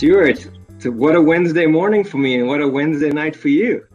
Stewart, 0.00 0.48
what 0.84 1.14
a 1.14 1.20
Wednesday 1.20 1.66
morning 1.66 2.04
for 2.04 2.16
me 2.16 2.38
and 2.38 2.48
what 2.48 2.62
a 2.62 2.66
Wednesday 2.66 3.10
night 3.10 3.36
for 3.36 3.48
you. 3.48 3.86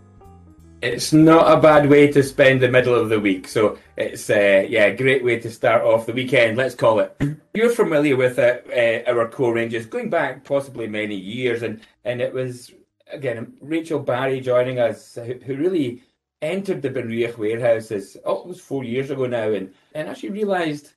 It's 0.84 1.12
not 1.12 1.52
a 1.52 1.60
bad 1.60 1.90
way 1.90 2.12
to 2.12 2.22
spend 2.22 2.62
the 2.62 2.70
middle 2.70 2.94
of 2.94 3.10
the 3.10 3.20
week. 3.20 3.48
So 3.48 3.80
it's 3.98 4.30
uh, 4.30 4.68
yeah, 4.70 4.92
great 4.92 5.24
way 5.24 5.40
to 5.40 5.50
start 5.50 5.82
off 5.82 6.06
the 6.06 6.14
weekend. 6.14 6.58
Let's 6.58 6.76
call 6.76 7.00
it. 7.00 7.20
You're 7.56 7.72
familiar 7.72 8.16
with 8.16 8.38
uh, 8.38 8.58
uh, 8.72 9.10
our 9.12 9.28
core 9.30 9.56
ranges 9.56 9.88
going 9.88 10.12
back 10.12 10.44
possibly 10.44 10.88
many 10.88 11.16
years, 11.16 11.64
and 11.64 11.82
and 12.04 12.22
it 12.22 12.32
was 12.32 12.72
again 13.12 13.54
Rachel 13.60 13.98
Barrie 13.98 14.42
joining 14.42 14.78
us, 14.78 15.16
who, 15.16 15.34
who 15.44 15.56
really 15.56 16.04
entered 16.44 16.84
the 16.84 16.92
Benriach 16.92 17.36
warehouses. 17.38 18.16
Oh, 18.26 18.42
it 18.42 18.48
was 18.48 18.62
four 18.62 18.84
years 18.84 19.10
ago 19.10 19.26
now, 19.26 19.52
and 19.54 19.74
and 19.96 20.08
actually 20.08 20.30
realised 20.30 20.94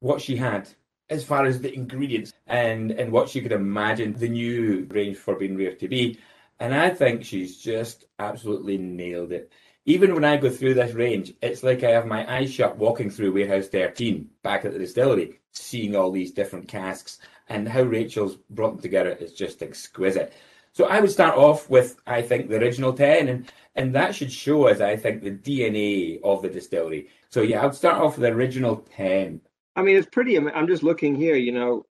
what 0.00 0.22
she 0.22 0.36
had 0.36 0.70
as 1.10 1.24
far 1.24 1.46
as 1.46 1.60
the 1.60 1.74
ingredients 1.74 2.32
and 2.46 2.90
and 2.90 3.12
what 3.12 3.28
she 3.28 3.40
could 3.40 3.52
imagine 3.52 4.12
the 4.12 4.28
new 4.28 4.86
range 4.90 5.16
for 5.16 5.36
Benriach 5.36 5.78
to 5.78 5.88
be. 5.88 6.18
And 6.60 6.74
I 6.74 6.90
think 6.90 7.24
she's 7.24 7.56
just 7.58 8.04
absolutely 8.18 8.78
nailed 8.78 9.32
it. 9.32 9.52
Even 9.86 10.14
when 10.14 10.24
I 10.24 10.36
go 10.36 10.50
through 10.50 10.74
this 10.74 10.92
range, 10.92 11.32
it's 11.40 11.62
like 11.62 11.82
I 11.82 11.90
have 11.90 12.06
my 12.06 12.30
eyes 12.30 12.52
shut 12.52 12.76
walking 12.76 13.10
through 13.10 13.32
Warehouse 13.32 13.68
13 13.68 14.28
back 14.42 14.64
at 14.64 14.72
the 14.72 14.78
distillery, 14.78 15.40
seeing 15.52 15.96
all 15.96 16.10
these 16.10 16.32
different 16.32 16.68
casks 16.68 17.18
and 17.48 17.68
how 17.68 17.82
Rachel's 17.82 18.36
brought 18.50 18.72
them 18.72 18.82
together 18.82 19.10
is 19.10 19.32
just 19.32 19.62
exquisite. 19.62 20.32
So 20.72 20.84
I 20.84 21.00
would 21.00 21.10
start 21.10 21.36
off 21.36 21.68
with, 21.68 21.96
I 22.06 22.22
think, 22.22 22.48
the 22.48 22.56
original 22.56 22.92
10, 22.92 23.28
and, 23.28 23.52
and 23.74 23.94
that 23.94 24.14
should 24.14 24.30
show 24.30 24.68
us, 24.68 24.80
I 24.80 24.96
think, 24.96 25.22
the 25.22 25.30
DNA 25.30 26.20
of 26.22 26.42
the 26.42 26.48
distillery. 26.48 27.08
So 27.30 27.42
yeah, 27.42 27.62
I 27.62 27.66
would 27.66 27.74
start 27.74 28.00
off 28.00 28.16
with 28.18 28.22
the 28.22 28.36
original 28.36 28.86
10. 28.96 29.40
I 29.78 29.82
mean, 29.82 29.96
it's 29.96 30.08
pretty. 30.10 30.36
I'm 30.36 30.66
just 30.66 30.82
looking 30.82 31.14
here, 31.14 31.36
you 31.36 31.52
know, 31.52 31.86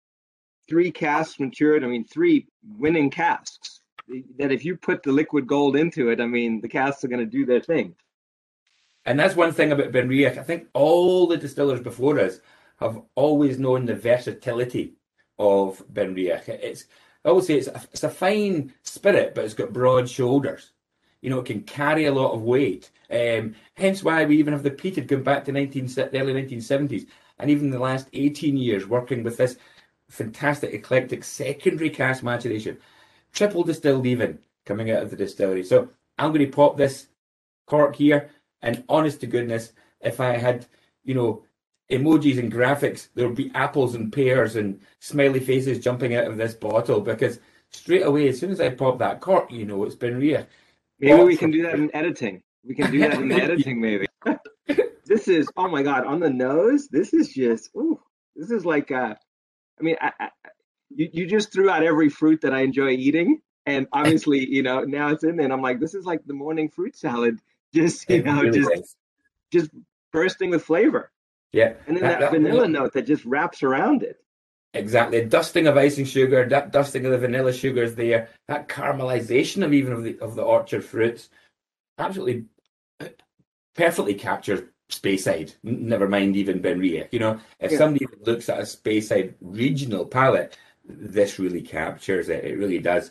three 0.68 0.90
casks 0.90 1.38
matured. 1.38 1.84
I 1.84 1.86
mean, 1.86 2.04
three 2.04 2.48
winning 2.76 3.10
casks 3.10 3.80
that 4.40 4.50
if 4.50 4.64
you 4.64 4.76
put 4.76 5.04
the 5.04 5.12
liquid 5.12 5.46
gold 5.46 5.76
into 5.76 6.08
it, 6.08 6.20
I 6.20 6.26
mean, 6.26 6.60
the 6.60 6.68
casks 6.68 7.04
are 7.04 7.08
going 7.08 7.24
to 7.24 7.30
do 7.30 7.46
their 7.46 7.60
thing. 7.60 7.94
And 9.04 9.20
that's 9.20 9.36
one 9.36 9.52
thing 9.52 9.70
about 9.70 9.92
Benriach. 9.92 10.36
I 10.36 10.42
think 10.42 10.66
all 10.72 11.28
the 11.28 11.36
distillers 11.36 11.80
before 11.80 12.18
us 12.18 12.40
have 12.80 13.00
always 13.14 13.56
known 13.56 13.86
the 13.86 13.94
versatility 13.94 14.96
of 15.38 15.80
Benriach. 15.92 16.48
It's 16.48 16.86
I 17.24 17.28
always 17.28 17.46
say 17.46 17.54
it's 17.54 17.68
a, 17.68 17.80
it's 17.92 18.02
a 18.02 18.10
fine 18.10 18.74
spirit, 18.82 19.32
but 19.32 19.44
it's 19.44 19.54
got 19.54 19.72
broad 19.72 20.10
shoulders. 20.10 20.72
You 21.22 21.30
know, 21.30 21.38
it 21.38 21.46
can 21.46 21.62
carry 21.62 22.06
a 22.06 22.12
lot 22.12 22.32
of 22.32 22.42
weight. 22.42 22.90
Um, 23.12 23.54
hence 23.74 24.02
why 24.02 24.24
we 24.24 24.38
even 24.38 24.54
have 24.54 24.64
the 24.64 24.72
peated 24.72 25.06
going 25.06 25.22
back 25.22 25.44
to 25.44 25.52
19, 25.52 25.86
the 25.86 26.20
early 26.20 26.34
1970s, 26.34 27.06
and 27.38 27.50
even 27.50 27.70
the 27.70 27.78
last 27.78 28.08
18 28.12 28.56
years 28.56 28.86
working 28.86 29.22
with 29.22 29.36
this 29.36 29.56
fantastic 30.08 30.72
eclectic 30.72 31.24
secondary 31.24 31.90
cask 31.90 32.22
maturation 32.22 32.78
triple 33.32 33.62
distilled 33.62 34.06
even 34.06 34.38
coming 34.64 34.90
out 34.90 35.02
of 35.02 35.10
the 35.10 35.16
distillery. 35.16 35.62
So 35.62 35.90
I'm 36.18 36.32
going 36.32 36.44
to 36.44 36.56
pop 36.56 36.76
this 36.76 37.08
cork 37.66 37.96
here, 37.96 38.30
and 38.62 38.82
honest 38.88 39.20
to 39.20 39.26
goodness, 39.26 39.72
if 40.00 40.20
I 40.20 40.38
had, 40.38 40.66
you 41.04 41.14
know, 41.14 41.44
emojis 41.90 42.38
and 42.38 42.52
graphics, 42.52 43.08
there 43.14 43.26
would 43.28 43.36
be 43.36 43.52
apples 43.54 43.94
and 43.94 44.12
pears 44.12 44.56
and 44.56 44.80
smiley 44.98 45.40
faces 45.40 45.84
jumping 45.84 46.14
out 46.14 46.26
of 46.26 46.36
this 46.36 46.54
bottle 46.54 47.00
because 47.00 47.38
straight 47.70 48.02
away, 48.02 48.28
as 48.28 48.40
soon 48.40 48.50
as 48.50 48.60
I 48.60 48.70
pop 48.70 48.98
that 48.98 49.20
cork, 49.20 49.52
you 49.52 49.64
know, 49.64 49.84
it's 49.84 49.94
been 49.94 50.18
real. 50.18 50.46
Maybe 50.98 51.22
we 51.22 51.36
can 51.36 51.50
do 51.50 51.62
that 51.62 51.74
in 51.74 51.94
editing. 51.94 52.42
We 52.64 52.74
can 52.74 52.90
do 52.90 53.00
that 53.00 53.14
in 53.14 53.30
editing, 53.40 53.80
maybe. 53.80 54.06
this 55.16 55.28
is 55.28 55.48
oh 55.56 55.68
my 55.68 55.82
god 55.82 56.04
on 56.06 56.20
the 56.20 56.30
nose. 56.30 56.88
This 56.88 57.14
is 57.14 57.32
just 57.32 57.70
ooh, 57.74 58.00
this 58.34 58.50
is 58.50 58.66
like 58.66 58.90
uh, 58.90 59.14
I 59.78 59.82
mean, 59.82 59.96
I, 60.00 60.12
I, 60.20 60.28
you, 60.94 61.08
you 61.12 61.26
just 61.26 61.52
threw 61.52 61.70
out 61.70 61.82
every 61.82 62.08
fruit 62.08 62.40
that 62.42 62.54
I 62.54 62.60
enjoy 62.60 62.90
eating. 62.90 63.40
And 63.64 63.86
obviously, 63.92 64.46
you 64.48 64.62
know, 64.62 64.82
now 64.82 65.08
it's 65.08 65.24
in 65.24 65.36
there 65.36 65.44
and 65.44 65.52
I'm 65.52 65.62
like, 65.62 65.80
this 65.80 65.94
is 65.94 66.04
like 66.04 66.24
the 66.24 66.34
morning 66.34 66.68
fruit 66.68 66.96
salad. 66.96 67.38
Just, 67.74 68.08
you 68.08 68.16
it 68.16 68.24
know, 68.24 68.40
really 68.40 68.60
just 68.60 68.72
is. 68.72 68.96
just 69.52 69.70
bursting 70.10 70.48
with 70.50 70.62
flavor. 70.62 71.10
Yeah. 71.52 71.74
And 71.86 71.96
then 71.96 72.04
that, 72.04 72.20
that 72.20 72.30
vanilla 72.30 72.62
that, 72.62 72.68
note 72.68 72.92
that 72.94 73.02
just 73.02 73.24
wraps 73.26 73.62
around 73.62 74.02
it. 74.02 74.18
Exactly. 74.72 75.22
Dusting 75.24 75.66
of 75.66 75.76
icing 75.76 76.06
sugar, 76.06 76.48
that 76.48 76.70
dusting 76.70 77.04
of 77.04 77.10
the 77.10 77.18
vanilla 77.18 77.52
sugars 77.52 77.96
there, 77.96 78.28
that 78.48 78.68
caramelization 78.68 79.62
of 79.62 79.74
even 79.74 79.92
of 79.92 80.04
the 80.04 80.18
of 80.20 80.36
the 80.36 80.42
orchard 80.42 80.84
fruits, 80.84 81.28
absolutely 81.98 82.44
uh, 83.00 83.08
perfectly 83.74 84.14
captures 84.14 84.62
Speyside. 84.90 85.54
Never 85.62 86.08
mind 86.08 86.36
even 86.36 86.60
Benriach. 86.60 87.08
You 87.12 87.18
know, 87.18 87.40
if 87.60 87.72
yeah. 87.72 87.78
somebody 87.78 88.06
looks 88.20 88.48
at 88.48 88.60
a 88.60 88.62
Speyside 88.62 89.34
regional 89.40 90.06
palate, 90.06 90.56
this 90.84 91.38
really 91.38 91.62
captures 91.62 92.28
it. 92.28 92.44
It 92.44 92.56
really 92.56 92.78
does. 92.78 93.10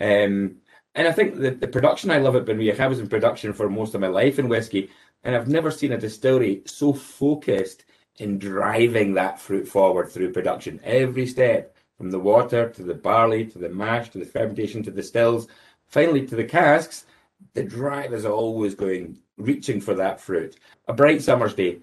Um, 0.00 0.56
and 0.94 1.08
I 1.08 1.12
think 1.12 1.36
the, 1.36 1.50
the 1.50 1.68
production 1.68 2.10
I 2.10 2.18
love 2.18 2.36
at 2.36 2.44
Benriach, 2.44 2.80
I 2.80 2.86
was 2.86 3.00
in 3.00 3.08
production 3.08 3.52
for 3.52 3.68
most 3.68 3.94
of 3.94 4.00
my 4.00 4.06
life 4.06 4.38
in 4.38 4.48
whiskey, 4.48 4.90
and 5.24 5.34
I've 5.34 5.48
never 5.48 5.70
seen 5.70 5.92
a 5.92 5.98
distillery 5.98 6.62
so 6.66 6.92
focused 6.92 7.84
in 8.18 8.38
driving 8.38 9.14
that 9.14 9.40
fruit 9.40 9.68
forward 9.68 10.10
through 10.10 10.32
production. 10.32 10.80
Every 10.84 11.26
step, 11.26 11.76
from 11.98 12.10
the 12.10 12.18
water 12.18 12.68
to 12.70 12.82
the 12.82 12.94
barley 12.94 13.46
to 13.46 13.58
the 13.58 13.68
mash 13.68 14.10
to 14.10 14.18
the 14.18 14.26
fermentation 14.26 14.82
to 14.82 14.90
the 14.90 15.02
stills, 15.02 15.48
finally 15.86 16.26
to 16.26 16.36
the 16.36 16.44
casks, 16.44 17.06
the 17.56 17.64
drive 17.64 18.12
is 18.12 18.26
always 18.26 18.74
going, 18.74 19.18
reaching 19.38 19.80
for 19.80 19.94
that 19.94 20.20
fruit. 20.20 20.56
A 20.88 20.92
bright 20.92 21.22
summer's 21.22 21.54
day. 21.54 21.80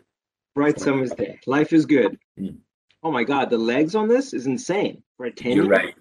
Bright 0.54 0.80
summer's 0.80 1.12
day. 1.12 1.40
Life 1.48 1.74
is 1.74 1.88
good. 1.88 2.20
Mm. 2.40 2.58
Oh 3.02 3.12
my 3.12 3.24
God, 3.24 3.50
the 3.50 3.58
legs 3.58 3.96
on 3.96 4.08
this 4.08 4.34
is 4.34 4.46
insane 4.46 5.02
for 5.18 5.26
a 5.26 5.32
10 5.32 5.52
You're 5.54 5.68
right. 5.68 5.96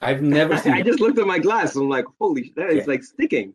I've 0.00 0.22
never 0.22 0.56
seen. 0.58 0.72
I 0.72 0.82
just 0.82 0.98
looked 0.98 1.18
at 1.18 1.26
my 1.26 1.38
glass. 1.38 1.76
I'm 1.76 1.90
like, 1.90 2.06
holy, 2.18 2.52
that 2.56 2.70
is 2.70 2.78
yeah. 2.78 2.84
like 2.86 3.04
sticking. 3.04 3.52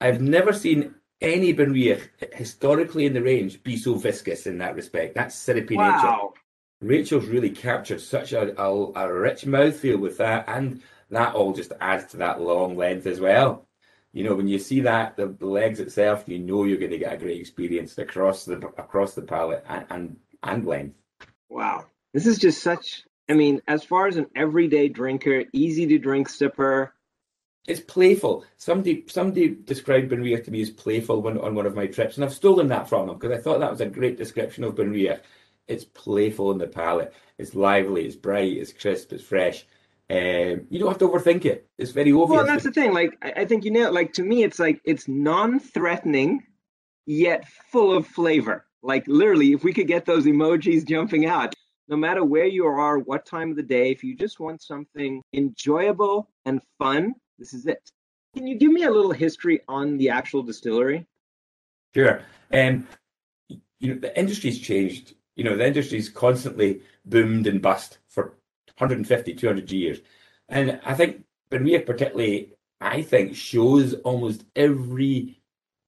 I've 0.00 0.20
never 0.20 0.52
seen 0.52 0.94
any 1.20 1.52
Benriach 1.52 2.08
historically 2.32 3.04
in 3.04 3.12
the 3.12 3.22
range 3.22 3.62
be 3.64 3.76
so 3.76 3.94
viscous 3.94 4.46
in 4.46 4.58
that 4.58 4.76
respect. 4.76 5.16
That's 5.16 5.34
syrupy 5.34 5.76
wow. 5.76 5.90
nature. 5.90 6.40
Rachel's 6.82 7.26
really 7.26 7.50
captured 7.50 8.00
such 8.00 8.32
a, 8.32 8.58
a, 8.60 8.92
a 8.94 9.12
rich 9.12 9.44
mouthfeel 9.44 9.98
with 9.98 10.18
that, 10.18 10.44
and 10.46 10.82
that 11.10 11.34
all 11.34 11.52
just 11.52 11.72
adds 11.80 12.12
to 12.12 12.18
that 12.18 12.40
long 12.40 12.76
length 12.76 13.06
as 13.06 13.18
well. 13.18 13.66
You 14.16 14.24
know, 14.24 14.34
when 14.34 14.48
you 14.48 14.58
see 14.58 14.80
that 14.80 15.18
the, 15.18 15.26
the 15.26 15.44
legs 15.44 15.78
itself, 15.78 16.24
you 16.26 16.38
know 16.38 16.64
you're 16.64 16.78
going 16.78 16.90
to 16.90 16.96
get 16.96 17.12
a 17.12 17.18
great 17.18 17.38
experience 17.38 17.98
across 17.98 18.46
the 18.46 18.56
across 18.78 19.12
the 19.12 19.20
palate 19.20 19.62
and 19.68 19.84
and, 19.90 20.16
and 20.42 20.64
length. 20.64 20.96
Wow, 21.50 21.84
this 22.14 22.26
is 22.26 22.38
just 22.38 22.62
such. 22.62 23.04
I 23.28 23.34
mean, 23.34 23.60
as 23.68 23.84
far 23.84 24.06
as 24.06 24.16
an 24.16 24.28
everyday 24.34 24.88
drinker, 24.88 25.44
easy 25.52 25.86
to 25.88 25.98
drink 25.98 26.30
sipper. 26.30 26.92
It's 27.68 27.80
playful. 27.80 28.46
Somebody 28.56 29.04
somebody 29.06 29.50
described 29.50 30.10
Benriach 30.10 30.44
to 30.44 30.50
me 30.50 30.62
as 30.62 30.70
playful 30.70 31.20
when, 31.20 31.36
on 31.36 31.54
one 31.54 31.66
of 31.66 31.74
my 31.74 31.86
trips, 31.86 32.16
and 32.16 32.24
I've 32.24 32.32
stolen 32.32 32.68
that 32.68 32.88
from 32.88 33.08
them 33.08 33.18
because 33.18 33.38
I 33.38 33.42
thought 33.42 33.60
that 33.60 33.70
was 33.70 33.82
a 33.82 33.86
great 33.86 34.16
description 34.16 34.64
of 34.64 34.76
Benriach. 34.76 35.20
It's 35.68 35.84
playful 35.84 36.52
in 36.52 36.58
the 36.58 36.68
palate. 36.68 37.12
It's 37.36 37.54
lively. 37.54 38.06
It's 38.06 38.16
bright. 38.16 38.56
It's 38.56 38.72
crisp. 38.72 39.12
It's 39.12 39.24
fresh. 39.24 39.66
Um, 40.08 40.66
you 40.70 40.78
don't 40.78 40.88
have 40.88 40.98
to 40.98 41.08
overthink 41.08 41.44
it. 41.44 41.68
It's 41.78 41.90
very 41.90 42.12
obvious. 42.12 42.30
Well, 42.30 42.46
that's 42.46 42.62
the 42.62 42.70
thing. 42.70 42.92
Like, 42.92 43.16
I 43.22 43.44
think 43.44 43.64
you 43.64 43.72
know, 43.72 43.90
like 43.90 44.12
to 44.14 44.22
me, 44.22 44.44
it's 44.44 44.58
like 44.58 44.80
it's 44.84 45.08
non-threatening, 45.08 46.44
yet 47.06 47.46
full 47.72 47.96
of 47.96 48.06
flavor. 48.06 48.66
Like 48.82 49.04
literally, 49.08 49.52
if 49.52 49.64
we 49.64 49.72
could 49.72 49.88
get 49.88 50.06
those 50.06 50.24
emojis 50.26 50.86
jumping 50.86 51.26
out, 51.26 51.54
no 51.88 51.96
matter 51.96 52.24
where 52.24 52.46
you 52.46 52.66
are, 52.66 52.98
what 52.98 53.26
time 53.26 53.50
of 53.50 53.56
the 53.56 53.62
day, 53.62 53.90
if 53.90 54.04
you 54.04 54.16
just 54.16 54.38
want 54.38 54.62
something 54.62 55.22
enjoyable 55.32 56.30
and 56.44 56.60
fun, 56.78 57.14
this 57.38 57.52
is 57.52 57.66
it. 57.66 57.90
Can 58.34 58.46
you 58.46 58.56
give 58.56 58.70
me 58.70 58.84
a 58.84 58.90
little 58.90 59.12
history 59.12 59.60
on 59.66 59.96
the 59.96 60.10
actual 60.10 60.42
distillery? 60.42 61.06
Sure. 61.94 62.22
Um, 62.52 62.86
you 63.80 63.94
know, 63.94 64.00
the 64.00 64.16
industry's 64.18 64.60
changed. 64.60 65.14
You 65.36 65.44
know, 65.44 65.56
the 65.56 65.66
industry's 65.66 66.08
constantly 66.08 66.82
boomed 67.04 67.46
and 67.46 67.60
bust 67.60 67.98
150, 68.78 69.34
200 69.34 69.70
years. 69.72 69.98
And 70.48 70.80
I 70.84 70.94
think 70.94 71.24
Benriach 71.50 71.86
particularly, 71.86 72.52
I 72.80 73.02
think, 73.02 73.34
shows 73.34 73.94
almost 73.94 74.44
every 74.54 75.40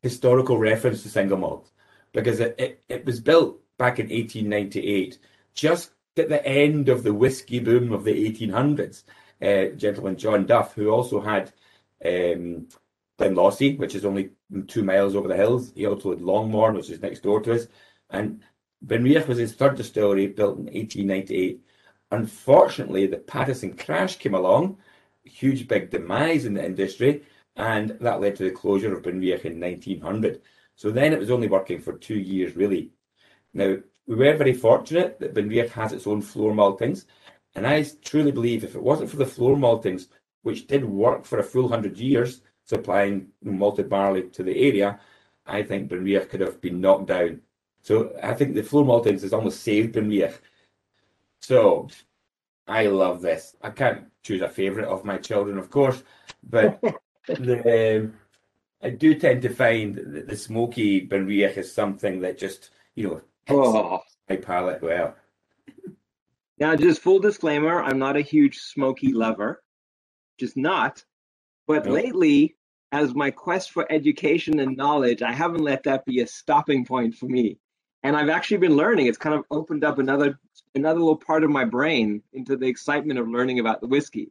historical 0.02 0.58
reference 0.58 1.02
to 1.02 1.08
single 1.08 1.38
malt 1.38 1.70
because 2.12 2.40
it, 2.40 2.54
it, 2.58 2.84
it 2.88 3.04
was 3.04 3.20
built 3.20 3.60
back 3.78 3.98
in 3.98 4.06
1898, 4.06 5.18
just 5.54 5.92
at 6.16 6.28
the 6.28 6.44
end 6.46 6.88
of 6.88 7.02
the 7.02 7.14
whiskey 7.14 7.60
boom 7.60 7.92
of 7.92 8.04
the 8.04 8.30
1800s. 8.30 9.04
Uh, 9.40 9.74
gentleman 9.76 10.16
John 10.16 10.46
Duff, 10.46 10.74
who 10.74 10.90
also 10.90 11.20
had 11.20 11.52
um, 12.04 12.66
Glenlossie, 13.18 13.78
which 13.78 13.94
is 13.94 14.04
only 14.04 14.30
two 14.66 14.82
miles 14.82 15.14
over 15.14 15.28
the 15.28 15.36
hills. 15.36 15.72
He 15.74 15.86
also 15.86 16.10
had 16.10 16.20
Longmorn, 16.20 16.74
which 16.74 16.90
is 16.90 17.00
next 17.00 17.22
door 17.22 17.40
to 17.42 17.54
us. 17.54 17.66
And 18.10 18.42
Benriach 18.84 19.28
was 19.28 19.38
his 19.38 19.54
third 19.54 19.76
distillery, 19.76 20.26
built 20.26 20.58
in 20.58 20.64
1898. 20.64 21.60
Unfortunately, 22.10 23.06
the 23.06 23.18
Pattison 23.18 23.76
crash 23.76 24.16
came 24.16 24.34
along, 24.34 24.78
huge 25.24 25.68
big 25.68 25.90
demise 25.90 26.44
in 26.44 26.54
the 26.54 26.64
industry, 26.64 27.22
and 27.56 27.90
that 28.00 28.20
led 28.20 28.36
to 28.36 28.44
the 28.44 28.50
closure 28.50 28.94
of 28.94 29.02
Benriach 29.02 29.44
in 29.44 29.60
1900. 29.60 30.40
So 30.76 30.90
then 30.90 31.12
it 31.12 31.18
was 31.18 31.30
only 31.30 31.48
working 31.48 31.80
for 31.80 31.94
two 31.94 32.18
years, 32.18 32.56
really. 32.56 32.92
Now, 33.52 33.76
we 34.06 34.14
were 34.16 34.36
very 34.36 34.54
fortunate 34.54 35.18
that 35.20 35.34
Benriach 35.34 35.70
has 35.70 35.92
its 35.92 36.06
own 36.06 36.22
floor 36.22 36.52
maltings, 36.54 37.04
And 37.54 37.66
I 37.66 37.84
truly 38.02 38.30
believe 38.30 38.64
if 38.64 38.74
it 38.74 38.82
wasn't 38.82 39.10
for 39.10 39.16
the 39.16 39.26
floor 39.26 39.56
maltings, 39.56 40.06
which 40.42 40.66
did 40.66 40.84
work 40.84 41.24
for 41.24 41.38
a 41.38 41.42
full 41.42 41.68
hundred 41.68 41.98
years, 41.98 42.42
supplying 42.64 43.28
malted 43.42 43.88
barley 43.88 44.28
to 44.30 44.42
the 44.42 44.56
area, 44.56 45.00
I 45.46 45.62
think 45.62 45.90
Benriach 45.90 46.28
could 46.28 46.40
have 46.40 46.60
been 46.60 46.80
knocked 46.80 47.06
down. 47.06 47.40
So 47.82 48.14
I 48.22 48.34
think 48.34 48.54
the 48.54 48.62
floor 48.62 48.84
maltings 48.84 49.22
has 49.22 49.32
almost 49.32 49.62
saved 49.62 49.94
Benriach. 49.94 50.38
So 51.40 51.88
I 52.66 52.86
love 52.86 53.22
this. 53.22 53.56
I 53.62 53.70
can't 53.70 54.06
choose 54.22 54.42
a 54.42 54.48
favourite 54.48 54.88
of 54.88 55.04
my 55.04 55.18
children, 55.18 55.58
of 55.58 55.70
course, 55.70 56.02
but 56.42 56.80
the, 57.26 58.00
um, 58.02 58.14
I 58.82 58.90
do 58.90 59.14
tend 59.14 59.42
to 59.42 59.48
find 59.48 59.96
that 59.96 60.28
the 60.28 60.36
smoky 60.36 61.06
Benriach 61.06 61.56
is 61.56 61.72
something 61.72 62.20
that 62.20 62.38
just, 62.38 62.70
you 62.94 63.08
know, 63.08 63.14
hits 63.46 63.68
Oh. 63.68 64.00
my 64.28 64.36
palate 64.36 64.82
well. 64.82 65.16
Now, 66.58 66.74
just 66.76 67.02
full 67.02 67.20
disclaimer, 67.20 67.82
I'm 67.82 67.98
not 67.98 68.16
a 68.16 68.20
huge 68.20 68.58
smoky 68.58 69.12
lover, 69.12 69.62
just 70.38 70.56
not. 70.56 71.04
But 71.66 71.84
Nope. 71.84 71.94
lately, 71.94 72.56
as 72.92 73.14
my 73.14 73.30
quest 73.30 73.70
for 73.70 73.90
education 73.90 74.58
and 74.60 74.76
knowledge, 74.76 75.22
I 75.22 75.32
haven't 75.32 75.62
let 75.62 75.84
that 75.84 76.04
be 76.04 76.20
a 76.20 76.26
stopping 76.26 76.84
point 76.84 77.14
for 77.14 77.26
me. 77.26 77.58
And 78.02 78.16
I've 78.16 78.28
actually 78.28 78.58
been 78.58 78.76
learning. 78.76 79.06
It's 79.06 79.18
kind 79.18 79.34
of 79.34 79.44
opened 79.50 79.84
up 79.84 79.98
another 79.98 80.38
another 80.74 81.00
little 81.00 81.16
part 81.16 81.44
of 81.44 81.50
my 81.50 81.64
brain 81.64 82.22
into 82.32 82.56
the 82.56 82.66
excitement 82.66 83.18
of 83.18 83.28
learning 83.28 83.58
about 83.58 83.80
the 83.80 83.88
whiskey. 83.88 84.30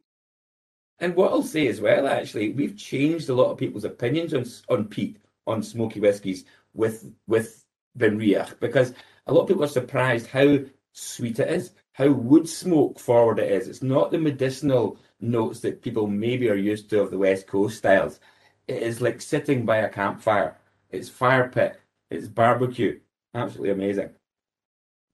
And 1.00 1.14
what 1.14 1.30
I'll 1.30 1.42
say 1.42 1.68
as 1.68 1.80
well, 1.80 2.08
actually, 2.08 2.50
we've 2.50 2.76
changed 2.76 3.28
a 3.28 3.34
lot 3.34 3.50
of 3.50 3.58
people's 3.58 3.84
opinions 3.84 4.34
on 4.34 4.46
on 4.68 4.86
peat, 4.88 5.18
on 5.46 5.62
smoky 5.62 6.00
whiskies 6.00 6.44
with 6.74 7.12
with 7.26 7.64
Benriach, 7.96 8.58
because 8.60 8.94
a 9.26 9.32
lot 9.32 9.42
of 9.42 9.48
people 9.48 9.64
are 9.64 9.68
surprised 9.68 10.26
how 10.26 10.58
sweet 10.92 11.38
it 11.38 11.48
is, 11.50 11.72
how 11.92 12.10
wood 12.10 12.48
smoke 12.48 12.98
forward 12.98 13.38
it 13.38 13.52
is. 13.52 13.68
It's 13.68 13.82
not 13.82 14.10
the 14.10 14.18
medicinal 14.18 14.98
notes 15.20 15.60
that 15.60 15.82
people 15.82 16.06
maybe 16.06 16.48
are 16.48 16.54
used 16.54 16.90
to 16.90 17.00
of 17.00 17.10
the 17.10 17.18
West 17.18 17.46
Coast 17.46 17.78
styles. 17.78 18.20
It 18.66 18.82
is 18.82 19.00
like 19.00 19.20
sitting 19.20 19.64
by 19.64 19.78
a 19.78 19.88
campfire. 19.88 20.56
It's 20.90 21.08
fire 21.08 21.48
pit. 21.48 21.80
It's 22.10 22.28
barbecue. 22.28 23.00
Absolutely 23.34 23.70
amazing. 23.70 24.10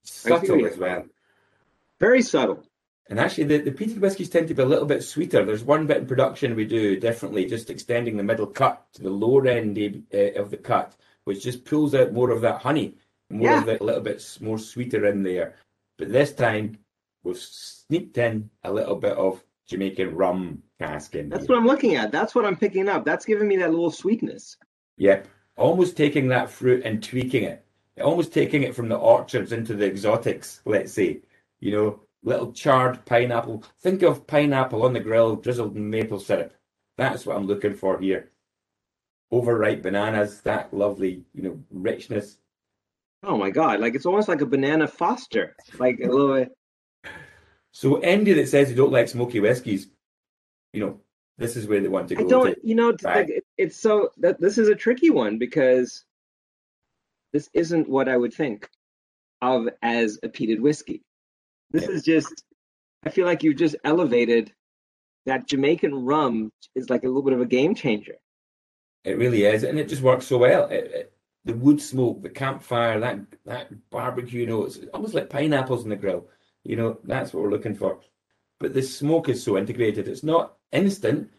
Subtle 0.04 0.66
as 0.66 0.76
well. 0.78 1.04
Very 2.00 2.22
subtle. 2.22 2.64
And 3.10 3.20
actually, 3.20 3.44
the, 3.44 3.58
the 3.58 3.70
peated 3.70 3.98
whiskies 4.00 4.30
tend 4.30 4.48
to 4.48 4.54
be 4.54 4.62
a 4.62 4.66
little 4.66 4.86
bit 4.86 5.02
sweeter. 5.04 5.44
There's 5.44 5.62
one 5.62 5.86
bit 5.86 5.98
in 5.98 6.06
production 6.06 6.54
we 6.54 6.64
do 6.64 6.98
differently, 6.98 7.44
just 7.44 7.68
extending 7.68 8.16
the 8.16 8.22
middle 8.22 8.46
cut 8.46 8.86
to 8.94 9.02
the 9.02 9.10
lower 9.10 9.46
end 9.46 9.78
uh, 10.12 10.40
of 10.40 10.50
the 10.50 10.56
cut, 10.56 10.94
which 11.24 11.42
just 11.42 11.64
pulls 11.64 11.94
out 11.94 12.12
more 12.14 12.30
of 12.30 12.40
that 12.40 12.62
honey, 12.62 12.96
more 13.30 13.50
Yeah. 13.50 13.58
of 13.60 13.66
that 13.66 13.82
little 13.82 14.00
bit 14.00 14.38
more 14.40 14.58
sweeter 14.58 15.06
in 15.06 15.22
there. 15.22 15.54
But 15.98 16.12
this 16.12 16.32
time, 16.32 16.78
we've 17.24 17.38
sneaked 17.38 18.16
in 18.16 18.48
a 18.62 18.72
little 18.72 18.96
bit 18.96 19.12
of 19.18 19.44
Jamaican 19.68 20.14
rum 20.14 20.62
cask 20.78 21.14
in 21.14 21.28
That's 21.28 21.46
here. 21.46 21.56
what 21.56 21.60
I'm 21.60 21.66
looking 21.66 21.96
at. 21.96 22.10
That's 22.10 22.34
what 22.34 22.46
I'm 22.46 22.56
picking 22.56 22.88
up. 22.88 23.04
That's 23.04 23.24
giving 23.26 23.48
me 23.48 23.56
that 23.58 23.70
little 23.70 23.90
sweetness. 23.90 24.56
Yep. 24.96 25.28
Almost 25.56 25.96
taking 25.96 26.28
that 26.28 26.50
fruit 26.50 26.84
and 26.84 27.02
tweaking 27.02 27.44
it. 27.44 27.63
Almost 28.02 28.32
taking 28.32 28.62
it 28.62 28.74
from 28.74 28.88
the 28.88 28.96
orchards 28.96 29.52
into 29.52 29.74
the 29.74 29.86
exotics, 29.86 30.60
let's 30.64 30.92
say. 30.92 31.20
You 31.60 31.72
know, 31.72 32.00
little 32.22 32.52
charred 32.52 33.04
pineapple. 33.04 33.64
Think 33.80 34.02
of 34.02 34.26
pineapple 34.26 34.82
on 34.82 34.92
the 34.92 35.00
grill 35.00 35.36
drizzled 35.36 35.76
in 35.76 35.88
maple 35.88 36.18
syrup. 36.18 36.52
That's 36.96 37.24
what 37.24 37.36
I'm 37.36 37.46
looking 37.46 37.74
for 37.74 37.98
here. 37.98 38.30
Overripe 39.30 39.82
bananas, 39.82 40.40
that 40.42 40.72
lovely, 40.72 41.24
you 41.34 41.42
know, 41.42 41.60
richness. 41.70 42.38
Oh 43.22 43.38
my 43.38 43.50
god! 43.50 43.80
Like 43.80 43.94
it's 43.94 44.06
almost 44.06 44.28
like 44.28 44.42
a 44.42 44.46
banana 44.46 44.86
Foster. 44.86 45.56
Like 45.78 46.00
a 46.00 46.08
little 46.08 46.34
bit. 46.34 46.52
So 47.72 47.96
anybody 47.96 48.34
that 48.34 48.48
says 48.48 48.68
they 48.68 48.74
don't 48.74 48.92
like 48.92 49.08
smoky 49.08 49.40
whiskies, 49.40 49.88
you 50.72 50.80
know, 50.80 51.00
this 51.38 51.56
is 51.56 51.66
where 51.66 51.80
they 51.80 51.88
want 51.88 52.08
to 52.08 52.18
I 52.18 52.22
don't, 52.22 52.56
you 52.62 52.74
know, 52.74 52.94
like 53.02 53.30
it's 53.58 53.76
so 53.76 54.10
that 54.18 54.40
this 54.40 54.58
is 54.58 54.68
a 54.68 54.74
tricky 54.74 55.10
one 55.10 55.38
because 55.38 56.04
this 57.34 57.50
isn't 57.52 57.88
what 57.88 58.08
I 58.08 58.16
would 58.16 58.32
think 58.32 58.70
of 59.42 59.68
as 59.82 60.20
a 60.22 60.28
peated 60.28 60.60
whiskey. 60.60 61.02
This 61.72 61.88
is 61.88 62.04
just, 62.04 62.44
I 63.04 63.10
feel 63.10 63.26
like 63.26 63.42
you've 63.42 63.58
just 63.58 63.74
elevated 63.82 64.52
that 65.26 65.48
Jamaican 65.48 66.04
rum 66.04 66.52
is 66.76 66.88
like 66.88 67.02
a 67.02 67.08
little 67.08 67.22
bit 67.22 67.32
of 67.32 67.40
a 67.40 67.46
game 67.46 67.74
changer. 67.74 68.14
It 69.02 69.18
really 69.18 69.44
is, 69.44 69.64
and 69.64 69.80
it 69.80 69.88
just 69.88 70.00
works 70.00 70.26
so 70.26 70.38
well. 70.38 70.68
It, 70.68 70.84
it, 70.94 71.12
the 71.44 71.54
wood 71.54 71.82
smoke, 71.82 72.22
the 72.22 72.30
campfire, 72.30 73.00
that 73.00 73.18
that 73.44 73.90
barbecue, 73.90 74.42
you 74.42 74.46
know, 74.46 74.64
it's 74.64 74.78
almost 74.94 75.14
like 75.14 75.28
pineapples 75.28 75.82
on 75.82 75.90
the 75.90 75.96
grill. 75.96 76.28
You 76.62 76.76
know, 76.76 76.98
that's 77.02 77.34
what 77.34 77.42
we're 77.42 77.50
looking 77.50 77.74
for. 77.74 78.00
But 78.60 78.72
this 78.72 78.96
smoke 78.96 79.28
is 79.28 79.42
so 79.42 79.58
integrated; 79.58 80.08
it's 80.08 80.22
not 80.22 80.54
instant. 80.72 81.30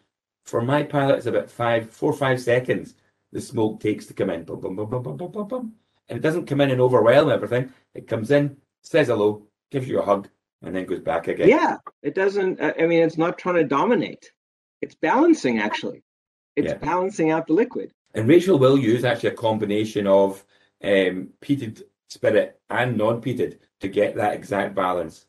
For 0.44 0.60
my 0.60 0.84
palate, 0.84 1.16
it's 1.16 1.26
about 1.26 1.50
four 1.50 2.12
or 2.12 2.16
five 2.16 2.40
seconds. 2.40 2.94
The 3.32 3.40
smoke 3.40 3.80
takes 3.80 4.06
to 4.06 4.14
come 4.14 4.30
in. 4.30 4.44
Boom, 4.44 4.60
boom, 4.60 4.76
boom, 4.76 4.90
boom, 4.90 5.16
boom, 5.16 5.48
boom 5.48 5.74
and 6.08 6.18
it 6.18 6.22
doesn't 6.22 6.46
come 6.46 6.60
in 6.60 6.70
and 6.70 6.80
overwhelm 6.80 7.30
everything. 7.30 7.72
It 7.94 8.06
comes 8.06 8.30
in, 8.30 8.56
says 8.82 9.08
hello, 9.08 9.46
gives 9.70 9.88
you 9.88 10.00
a 10.00 10.04
hug, 10.04 10.28
and 10.62 10.74
then 10.74 10.86
goes 10.86 11.00
back 11.00 11.28
again. 11.28 11.48
Yeah, 11.48 11.76
it 12.02 12.14
doesn't, 12.14 12.60
I 12.60 12.74
I 12.80 12.86
mean, 12.86 13.02
it's 13.02 13.18
not 13.18 13.38
trying 13.38 13.56
to 13.56 13.64
dominate. 13.64 14.30
It's 14.80 14.94
balancing 14.94 15.58
actually. 15.58 16.02
It's 16.54 16.68
Yeah. 16.68 16.78
balancing 16.78 17.30
out 17.30 17.46
the 17.46 17.52
liquid. 17.52 17.92
And 18.14 18.28
Rachel 18.28 18.58
will 18.58 18.78
use 18.78 19.04
actually 19.04 19.30
a 19.30 19.34
combination 19.34 20.06
of 20.06 20.44
um, 20.82 21.30
peated 21.40 21.82
spirit 22.08 22.60
and 22.70 22.96
non-peated 22.96 23.58
to 23.80 23.88
get 23.88 24.14
that 24.16 24.34
exact 24.34 24.74
balance. 24.74 25.26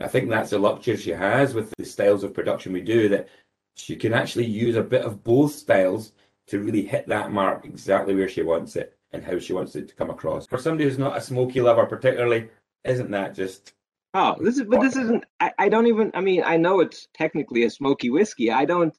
I 0.00 0.08
think 0.08 0.28
that's 0.28 0.52
a 0.52 0.58
luxury 0.58 0.96
she 0.96 1.10
has 1.10 1.54
with 1.54 1.72
the 1.76 1.84
styles 1.84 2.22
of 2.22 2.34
production 2.34 2.72
we 2.72 2.80
do 2.82 3.08
that 3.08 3.28
she 3.74 3.96
can 3.96 4.12
actually 4.12 4.46
use 4.46 4.76
a 4.76 4.82
bit 4.82 5.02
of 5.02 5.24
both 5.24 5.52
styles 5.52 6.12
to 6.48 6.60
really 6.60 6.82
hit 6.82 7.06
that 7.08 7.32
mark 7.32 7.64
exactly 7.64 8.14
where 8.14 8.28
she 8.28 8.42
wants 8.42 8.76
it 8.76 8.96
and 9.12 9.24
how 9.24 9.38
she 9.38 9.52
wants 9.52 9.74
it 9.76 9.88
to 9.88 9.94
come 9.94 10.10
across. 10.10 10.46
For 10.46 10.58
somebody 10.58 10.84
who's 10.84 10.98
not 10.98 11.16
a 11.16 11.20
smoky 11.20 11.60
lover 11.60 11.86
particularly, 11.86 12.50
isn't 12.84 13.10
that 13.10 13.34
just 13.34 13.72
Oh, 14.14 14.36
this 14.40 14.56
is, 14.56 14.64
but 14.64 14.80
this 14.80 14.96
isn't, 14.96 15.24
I, 15.38 15.52
I 15.58 15.68
don't 15.68 15.86
even, 15.86 16.10
I 16.14 16.22
mean, 16.22 16.42
I 16.42 16.56
know 16.56 16.80
it's 16.80 17.08
technically 17.12 17.64
a 17.64 17.70
smoky 17.70 18.08
whiskey. 18.08 18.50
I 18.50 18.64
don't, 18.64 18.96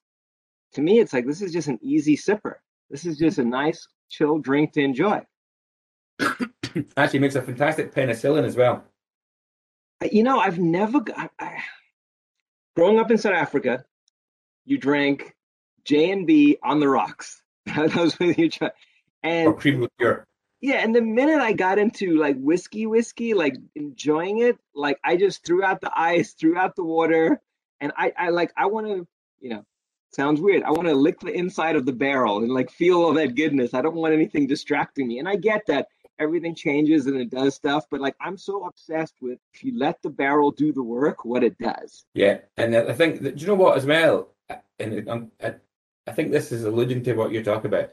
to 0.74 0.82
me, 0.82 1.00
it's 1.00 1.14
like, 1.14 1.26
this 1.26 1.42
is 1.42 1.52
just 1.52 1.68
an 1.68 1.80
easy 1.82 2.16
sipper. 2.16 2.56
This 2.92 3.06
is 3.06 3.18
just 3.18 3.40
a 3.40 3.44
nice, 3.44 3.88
chill 4.10 4.38
drink 4.38 4.74
to 4.74 4.82
enjoy. 4.82 5.22
actually 6.98 7.20
makes 7.20 7.36
a 7.36 7.42
fantastic 7.42 7.94
penicillin 7.94 8.44
as 8.46 8.56
well. 8.56 8.84
Uh, 10.02 10.10
you 10.12 10.22
know, 10.22 10.40
I've 10.40 10.60
never, 10.60 11.02
g- 11.02 11.14
I, 11.18 11.30
I- 11.40 11.64
growing 12.76 13.00
up 13.00 13.10
in 13.10 13.18
South 13.18 13.34
Africa, 13.34 13.84
you 14.66 14.78
drank 14.78 15.36
J 15.86 16.12
and 16.12 16.28
B 16.28 16.58
on 16.64 16.80
the 16.80 16.88
rocks. 16.88 17.42
That 17.66 17.96
was 17.96 18.18
with 18.20 18.38
your, 18.38 18.72
ch- 19.24 19.28
Or 19.46 19.54
and 19.54 19.58
cream 19.58 19.82
liqueur. 19.82 20.26
yeah, 20.62 20.76
and 20.84 20.96
the 20.96 21.02
minute 21.02 21.40
I 21.40 21.54
got 21.54 21.80
into 21.80 22.18
like 22.18 22.38
whiskey, 22.38 22.86
whiskey, 22.86 23.34
like 23.34 23.56
enjoying 23.76 24.40
it, 24.40 24.58
like 24.76 25.00
I 25.04 25.16
just 25.18 25.46
threw 25.46 25.64
out 25.64 25.82
the 25.82 25.92
ice, 25.98 26.34
threw 26.34 26.58
out 26.58 26.76
the 26.76 26.84
water, 26.84 27.42
and 27.80 27.92
I, 27.98 28.14
I 28.18 28.30
like, 28.30 28.52
I 28.58 28.66
want 28.68 28.88
to, 28.88 29.08
you 29.40 29.50
know, 29.52 29.64
sounds 30.12 30.42
weird. 30.42 30.64
I 30.64 30.72
want 30.72 30.88
to 30.88 30.96
lick 30.96 31.20
the 31.20 31.32
inside 31.34 31.76
of 31.76 31.86
the 31.86 31.94
barrel 31.94 32.40
and 32.40 32.50
like 32.52 32.72
feel 32.72 33.02
all 33.02 33.14
that 33.14 33.36
goodness. 33.36 33.74
I 33.74 33.82
don't 33.82 33.96
want 33.96 34.14
anything 34.14 34.48
distracting 34.48 35.08
me. 35.08 35.20
And 35.20 35.30
I 35.30 35.36
get 35.36 35.66
that 35.68 35.88
everything 36.18 36.56
changes 36.56 37.08
and 37.08 37.16
it 37.16 37.30
does 37.30 37.56
stuff, 37.56 37.86
but 37.90 38.02
like 38.02 38.16
I'm 38.20 38.38
so 38.38 38.66
obsessed 38.66 39.16
with 39.22 39.40
if 39.54 39.64
you 39.64 39.78
let 39.78 40.02
the 40.02 40.10
barrel 40.10 40.52
do 40.52 40.74
the 40.74 40.84
work, 40.84 41.24
what 41.24 41.44
it 41.44 41.58
does. 41.58 42.04
Yeah, 42.14 42.40
and 42.58 42.76
I 42.76 42.92
think 42.94 43.22
that, 43.22 43.38
do 43.38 43.42
you 43.42 43.48
know 43.48 43.56
what 43.56 43.78
as 43.78 43.86
well? 43.86 44.30
And 44.80 45.32
I, 45.42 45.54
I 46.08 46.12
think 46.12 46.32
this 46.32 46.52
is 46.52 46.66
alluding 46.66 47.04
to 47.04 47.14
what 47.14 47.32
you're 47.32 47.44
talking 47.44 47.68
about. 47.68 47.92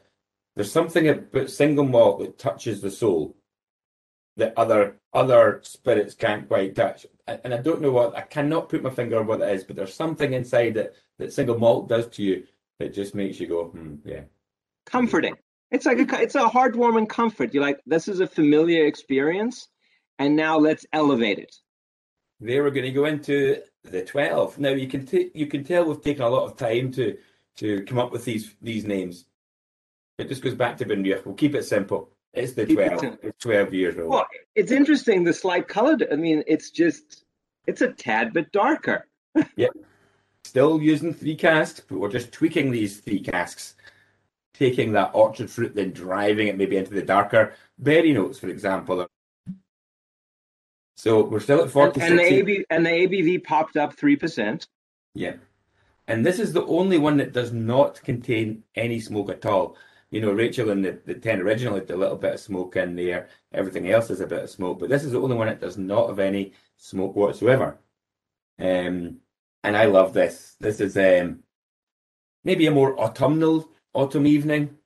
There's 0.56 0.72
something 0.72 1.08
about 1.08 1.50
single 1.50 1.84
malt 1.84 2.20
that 2.20 2.38
touches 2.38 2.80
the 2.80 2.90
soul 2.90 3.36
that 4.38 4.54
other 4.56 4.96
other 5.12 5.60
spirits 5.62 6.14
can't 6.14 6.48
quite 6.48 6.75
touch. 6.75 7.06
And 7.26 7.52
I 7.52 7.58
don't 7.58 7.82
know 7.82 7.90
what 7.90 8.16
I 8.16 8.22
cannot 8.22 8.68
put 8.68 8.82
my 8.82 8.90
finger 8.90 9.18
on 9.18 9.26
what 9.26 9.42
it 9.42 9.54
is, 9.54 9.64
but 9.64 9.76
there's 9.76 9.94
something 9.94 10.32
inside 10.32 10.75
that 10.75 10.94
that 11.18 11.32
single 11.32 11.58
malt 11.58 11.88
does 11.88 12.08
to 12.08 12.22
you 12.22 12.44
that 12.78 12.94
just 12.94 13.14
makes 13.14 13.38
you 13.38 13.46
go, 13.46 13.66
hmm, 13.66 13.96
yeah. 14.04 14.22
Comforting. 14.86 15.34
It's 15.70 15.86
like 15.86 15.98
a, 15.98 16.22
it's 16.22 16.34
a 16.34 16.44
heartwarming 16.44 17.08
comfort. 17.08 17.52
You're 17.52 17.62
like, 17.62 17.80
this 17.86 18.08
is 18.08 18.20
a 18.20 18.26
familiar 18.26 18.86
experience, 18.86 19.68
and 20.18 20.36
now 20.36 20.58
let's 20.58 20.86
elevate 20.92 21.38
it. 21.38 21.56
There 22.38 22.62
we're 22.62 22.70
going 22.70 22.84
to 22.86 22.92
go 22.92 23.06
into 23.06 23.62
the 23.82 24.02
twelve. 24.02 24.58
Now 24.58 24.70
you 24.70 24.86
can 24.86 25.04
t- 25.04 25.30
you 25.34 25.46
can 25.46 25.64
tell 25.64 25.84
we've 25.84 26.02
taken 26.02 26.22
a 26.22 26.28
lot 26.28 26.44
of 26.44 26.56
time 26.56 26.92
to 26.92 27.16
to 27.56 27.82
come 27.84 27.98
up 27.98 28.12
with 28.12 28.25
these 28.25 28.54
these 28.62 28.84
names. 28.84 29.25
It 30.18 30.28
just 30.28 30.42
goes 30.42 30.54
back 30.54 30.76
to 30.78 30.85
Benriach. 30.85 31.25
We'll 31.25 31.35
keep 31.35 31.54
it 31.54 31.64
simple. 31.64 32.11
It's 32.32 32.52
the 32.52 32.66
Keep 32.66 32.78
it 32.78 32.99
twelve. 32.99 33.18
It's 33.23 33.38
twelve 33.38 33.75
years 33.75 33.99
old. 33.99 34.11
Well, 34.11 34.26
it's 34.54 34.70
interesting 34.73 35.25
the 35.25 35.32
slight 35.32 35.68
color. 35.68 35.96
I 36.11 36.16
mean, 36.16 36.42
it's 36.46 36.70
just 36.70 37.25
it's 37.66 37.80
a 37.80 37.92
tad 37.92 38.32
bit 38.32 38.52
darker. 38.52 39.06
Yep. 39.56 39.73
Still 40.44 40.80
using 40.80 41.12
three 41.12 41.35
casks, 41.35 41.80
but 41.80 41.99
we're 41.99 42.08
just 42.08 42.32
tweaking 42.32 42.70
these 42.70 43.00
three 43.00 43.20
casks, 43.20 43.75
taking 44.54 44.92
that 44.92 45.11
orchard 45.12 45.50
fruit, 45.50 45.75
then 45.75 45.90
driving 45.90 46.46
it 46.46 46.56
maybe 46.56 46.76
into 46.76 46.94
the 46.94 47.02
darker 47.02 47.52
berry 47.78 48.12
notes, 48.12 48.38
for 48.38 48.49
example. 48.49 49.06
So 50.96 51.25
we're 51.25 51.40
still 51.40 51.62
at 51.62 51.70
40 51.70 52.00
and, 52.00 52.11
and 52.11 52.18
the 52.18 52.23
AB 52.23 52.64
and 52.70 52.87
the 52.87 52.90
ABV 52.90 53.44
popped 53.44 53.76
up 53.76 53.99
three 53.99 54.16
percent. 54.16 54.66
Yeah, 55.14 55.35
and 56.08 56.25
this 56.25 56.38
is 56.38 56.52
the 56.52 56.64
only 56.64 56.96
one 56.96 57.18
that 57.18 57.32
does 57.32 57.52
not 57.52 58.02
contain 58.02 58.62
any 58.75 59.00
smoke 59.00 59.30
at 59.30 59.44
all. 59.44 59.76
You 60.10 60.20
know, 60.20 60.32
Rachel 60.32 60.70
and 60.70 60.84
the, 60.84 61.00
the 61.04 61.14
10 61.14 61.40
original 61.40 61.75
had 61.75 61.90
a 61.90 61.96
little 61.96 62.16
bit 62.16 62.34
of 62.34 62.40
smoke 62.40 62.76
in 62.76 62.94
there. 62.94 63.28
Everything 63.52 63.90
else 63.90 64.10
is 64.10 64.20
a 64.20 64.26
bit 64.26 64.44
of 64.44 64.50
smoke, 64.50 64.78
but 64.78 64.88
this 64.88 65.04
is 65.04 65.12
the 65.12 65.20
only 65.20 65.36
one 65.36 65.48
that 65.48 65.60
does 65.60 65.76
not 65.76 66.08
have 66.08 66.20
any 66.20 66.52
smoke 66.76 67.16
whatsoever. 67.16 67.78
Um, 68.58 69.18
and 69.64 69.76
I 69.76 69.86
love 69.86 70.12
this. 70.12 70.56
This 70.60 70.80
is 70.80 70.96
um, 70.96 71.40
maybe 72.44 72.66
a 72.66 72.70
more 72.70 72.98
autumnal 73.00 73.68
autumn 73.92 74.26
evening 74.26 74.76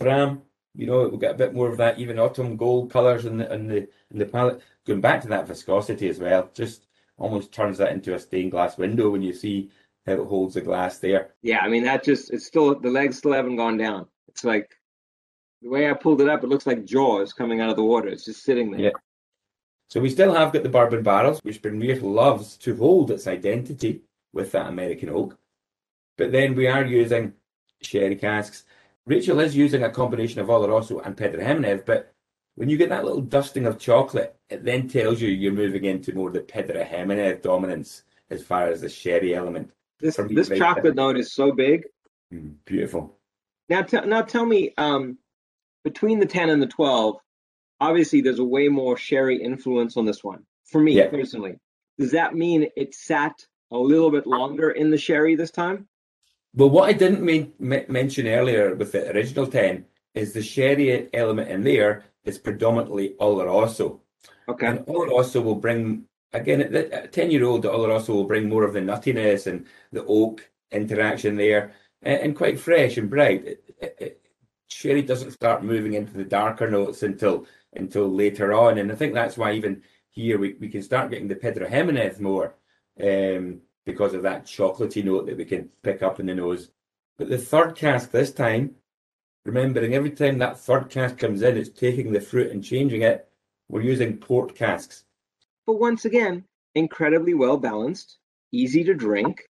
dram. 0.00 0.42
You 0.74 0.86
know, 0.86 1.08
we'll 1.08 1.18
get 1.18 1.32
a 1.32 1.38
bit 1.38 1.54
more 1.54 1.68
of 1.68 1.78
that 1.78 1.98
even 1.98 2.18
autumn 2.18 2.56
gold 2.56 2.90
colours 2.90 3.24
in 3.24 3.38
the 3.38 3.52
in 3.52 3.66
the 3.66 3.88
in 4.10 4.18
the 4.18 4.26
palette. 4.26 4.62
Going 4.86 5.00
back 5.00 5.22
to 5.22 5.28
that 5.28 5.46
viscosity 5.46 6.08
as 6.08 6.18
well, 6.18 6.50
just 6.54 6.86
almost 7.18 7.52
turns 7.52 7.78
that 7.78 7.92
into 7.92 8.14
a 8.14 8.18
stained 8.18 8.50
glass 8.50 8.76
window 8.78 9.10
when 9.10 9.22
you 9.22 9.32
see 9.32 9.70
how 10.06 10.14
it 10.14 10.26
holds 10.26 10.54
the 10.54 10.60
glass 10.60 10.98
there. 10.98 11.34
Yeah, 11.42 11.60
I 11.60 11.68
mean 11.68 11.84
that 11.84 12.04
just 12.04 12.32
it's 12.32 12.46
still 12.46 12.78
the 12.78 12.90
legs 12.90 13.18
still 13.18 13.32
haven't 13.32 13.56
gone 13.56 13.76
down. 13.76 14.06
It's 14.28 14.44
like 14.44 14.70
the 15.62 15.68
way 15.68 15.88
I 15.88 15.94
pulled 15.94 16.20
it 16.20 16.28
up, 16.28 16.42
it 16.42 16.48
looks 16.48 16.66
like 16.66 16.84
jaws 16.84 17.32
coming 17.32 17.60
out 17.60 17.70
of 17.70 17.76
the 17.76 17.84
water. 17.84 18.08
It's 18.08 18.24
just 18.24 18.44
sitting 18.44 18.70
there. 18.70 18.80
Yeah. 18.80 18.90
So 19.88 20.00
we 20.00 20.10
still 20.10 20.34
have 20.34 20.52
got 20.52 20.62
the 20.62 20.68
bourbon 20.68 21.02
barrels, 21.02 21.40
which 21.42 21.60
Benriach 21.60 22.02
loves 22.02 22.56
to 22.58 22.74
hold 22.76 23.10
its 23.10 23.26
identity 23.26 24.02
with 24.32 24.52
that 24.52 24.68
American 24.68 25.10
oak. 25.10 25.38
But 26.16 26.32
then 26.32 26.54
we 26.54 26.66
are 26.66 26.84
using 26.84 27.34
sherry 27.82 28.16
casks. 28.16 28.64
Rachel 29.06 29.40
is 29.40 29.56
using 29.56 29.82
a 29.82 29.90
combination 29.90 30.40
of 30.40 30.46
Oloroso 30.46 31.04
and 31.04 31.16
Pedro 31.16 31.42
Ximénez, 31.42 31.84
but 31.84 32.14
when 32.54 32.68
you 32.68 32.76
get 32.76 32.90
that 32.90 33.04
little 33.04 33.20
dusting 33.20 33.66
of 33.66 33.78
chocolate, 33.78 34.36
it 34.48 34.64
then 34.64 34.88
tells 34.88 35.20
you 35.20 35.28
you're 35.28 35.52
moving 35.52 35.84
into 35.84 36.14
more 36.14 36.30
the 36.30 36.40
Pedro 36.40 36.84
Ximénez 36.84 37.42
dominance 37.42 38.04
as 38.30 38.42
far 38.42 38.68
as 38.68 38.80
the 38.80 38.88
sherry 38.88 39.34
element. 39.34 39.70
This 40.00 40.16
this 40.30 40.48
chocolate 40.48 40.94
note 40.94 41.16
is 41.16 41.32
so 41.32 41.52
big. 41.52 41.84
Mm, 42.32 42.54
beautiful. 42.64 43.18
Now, 43.68 43.82
t- 43.82 44.00
now 44.00 44.22
tell 44.22 44.46
me, 44.46 44.72
um, 44.76 45.18
between 45.84 46.20
the 46.20 46.26
ten 46.26 46.50
and 46.50 46.62
the 46.62 46.66
twelve, 46.66 47.16
obviously 47.80 48.20
there's 48.20 48.38
a 48.38 48.44
way 48.44 48.68
more 48.68 48.96
sherry 48.96 49.42
influence 49.42 49.96
on 49.96 50.04
this 50.04 50.22
one. 50.22 50.44
For 50.64 50.80
me 50.80 50.92
yeah. 50.92 51.08
personally, 51.08 51.58
does 51.98 52.12
that 52.12 52.34
mean 52.34 52.68
it 52.76 52.94
sat 52.94 53.44
a 53.70 53.76
little 53.76 54.10
bit 54.10 54.26
longer 54.26 54.70
in 54.70 54.90
the 54.90 54.98
sherry 54.98 55.34
this 55.34 55.50
time? 55.50 55.88
Well, 56.54 56.70
what 56.70 56.88
I 56.88 56.92
didn't 56.92 57.22
mean, 57.22 57.52
m- 57.60 57.86
mention 57.88 58.26
earlier 58.26 58.74
with 58.74 58.92
the 58.92 59.10
original 59.10 59.46
10 59.46 59.86
is 60.14 60.32
the 60.32 60.42
sherry 60.42 61.08
element 61.14 61.50
in 61.50 61.64
there 61.64 62.04
is 62.24 62.38
predominantly 62.38 63.14
Oloroso. 63.20 64.00
Okay. 64.48 64.66
And 64.66 64.80
Oloroso 64.80 65.42
will 65.42 65.54
bring, 65.54 66.04
again, 66.32 66.60
at 66.74 67.12
10 67.12 67.30
year 67.30 67.44
old, 67.44 67.62
the 67.62 67.70
Oloroso 67.70 68.10
will 68.10 68.24
bring 68.24 68.48
more 68.48 68.64
of 68.64 68.74
the 68.74 68.80
nuttiness 68.80 69.46
and 69.46 69.66
the 69.92 70.04
oak 70.04 70.50
interaction 70.70 71.36
there 71.36 71.72
and, 72.02 72.36
quite 72.36 72.58
fresh 72.58 72.96
and 72.96 73.08
bright. 73.08 73.44
It, 73.46 73.64
it, 73.80 73.96
it, 73.98 74.20
sherry 74.68 75.02
doesn't 75.02 75.32
start 75.32 75.62
moving 75.62 75.94
into 75.94 76.12
the 76.12 76.24
darker 76.24 76.70
notes 76.70 77.02
until 77.02 77.46
until 77.74 78.08
later 78.08 78.52
on. 78.52 78.78
And 78.78 78.90
I 78.90 78.94
think 78.94 79.14
that's 79.14 79.36
why 79.36 79.52
even 79.52 79.82
here 80.10 80.38
we, 80.38 80.54
we 80.60 80.68
can 80.68 80.82
start 80.82 81.10
getting 81.10 81.28
the 81.28 81.36
Pedro 81.36 81.68
Ximénez 81.68 82.20
more. 82.20 82.54
Um, 83.00 83.62
because 83.84 84.14
of 84.14 84.22
that 84.22 84.44
chocolatey 84.44 85.04
note 85.04 85.26
that 85.26 85.36
we 85.36 85.44
can 85.44 85.68
pick 85.82 86.02
up 86.02 86.20
in 86.20 86.26
the 86.26 86.34
nose. 86.34 86.70
But 87.18 87.28
the 87.28 87.38
third 87.38 87.74
cask 87.76 88.10
this 88.10 88.32
time, 88.32 88.76
remembering 89.44 89.94
every 89.94 90.10
time 90.10 90.38
that 90.38 90.58
third 90.58 90.90
cask 90.90 91.18
comes 91.18 91.42
in, 91.42 91.56
it's 91.56 91.68
taking 91.68 92.12
the 92.12 92.20
fruit 92.20 92.52
and 92.52 92.62
changing 92.62 93.02
it. 93.02 93.28
We're 93.68 93.82
using 93.82 94.18
port 94.18 94.54
casks. 94.54 95.04
But 95.66 95.80
once 95.80 96.04
again, 96.04 96.44
incredibly 96.74 97.34
well 97.34 97.56
balanced, 97.56 98.18
easy 98.52 98.84
to 98.84 98.94
drink, 98.94 99.48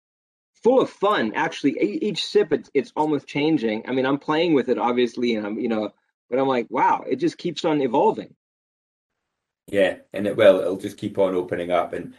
full 0.63 0.81
of 0.81 0.91
fun. 0.91 1.33
Actually, 1.35 1.79
each 1.81 2.25
sip, 2.25 2.53
it's, 2.53 2.71
it's 2.75 2.93
almost 2.97 3.27
changing. 3.27 3.85
I 3.89 3.93
mean, 3.93 4.07
I'm 4.07 4.19
playing 4.19 4.55
with 4.55 4.69
it, 4.69 4.79
obviously, 4.79 5.35
and 5.35 5.47
I'm, 5.47 5.59
you 5.59 5.69
know, 5.69 5.91
but 6.29 6.39
I'm 6.39 6.49
like, 6.49 6.67
wow, 6.71 7.05
it 7.09 7.17
just 7.17 7.39
keeps 7.39 7.65
on 7.65 7.81
evolving. 7.81 8.35
Yeah, 9.69 9.97
and 10.13 10.27
it 10.27 10.37
will. 10.37 10.61
It'll 10.61 10.77
just 10.77 10.97
keep 10.97 11.19
on 11.19 11.35
opening 11.35 11.71
up. 11.71 11.93
And 11.93 12.15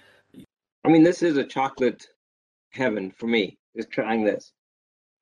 I 0.83 0.89
mean, 0.89 1.03
this 1.03 1.21
is 1.21 1.37
a 1.37 1.43
chocolate 1.43 2.07
heaven 2.71 3.11
for 3.11 3.27
me, 3.27 3.57
is 3.75 3.87
trying 3.87 4.23
this. 4.23 4.51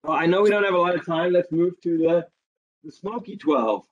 Well, 0.04 0.18
I 0.18 0.28
know 0.28 0.42
we 0.42 0.50
don't 0.50 0.64
have 0.64 0.74
a 0.74 0.80
lot 0.80 0.96
of 0.96 1.06
time. 1.06 1.34
Let's 1.34 1.52
move 1.52 1.80
to 1.82 1.98
the, 1.98 2.28
the 2.84 2.92
Smoky 2.92 3.36
12. 3.36 3.84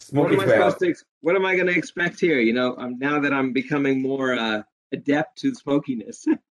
Smoky 0.00 0.36
what 0.36 0.44
am 0.44 0.48
12. 0.48 0.60
I 0.60 0.68
supposed 0.68 0.98
to, 0.98 1.04
what 1.22 1.36
am 1.36 1.44
I 1.44 1.56
going 1.56 1.66
to 1.66 1.76
expect 1.76 2.20
here? 2.20 2.38
You 2.38 2.52
know, 2.52 2.76
um, 2.76 2.98
now 2.98 3.18
that 3.20 3.32
I'm 3.32 3.52
becoming 3.52 4.00
more 4.00 4.34
uh, 4.38 4.62
adept 4.92 5.38
to 5.38 5.54
smokiness. 5.54 6.26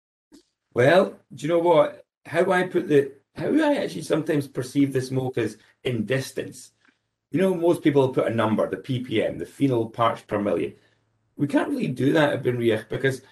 well, 0.77 1.17
do 1.33 1.47
you 1.47 1.47
know 1.47 1.57
what? 1.57 2.05
How 2.27 2.51
I 2.51 2.67
put 2.67 2.87
the, 2.87 3.11
how 3.35 3.47
I 3.47 3.77
actually 3.77 4.03
sometimes 4.03 4.47
perceive 4.47 4.93
the 4.93 5.01
smoke 5.01 5.39
as 5.39 5.57
in 5.83 6.05
distance. 6.05 6.71
You 7.31 7.41
know, 7.41 7.55
most 7.55 7.81
people 7.81 8.09
put 8.09 8.27
a 8.27 8.35
number, 8.35 8.69
the 8.69 8.77
ppm, 8.77 9.39
the 9.39 9.47
phenol 9.47 9.89
parts 9.89 10.21
per 10.21 10.39
million. 10.39 10.75
We 11.35 11.47
can't 11.47 11.69
really 11.69 11.87
do 11.87 12.13
that 12.13 12.31
at 12.31 12.43
Benriach 12.43 12.89
because 12.89 13.23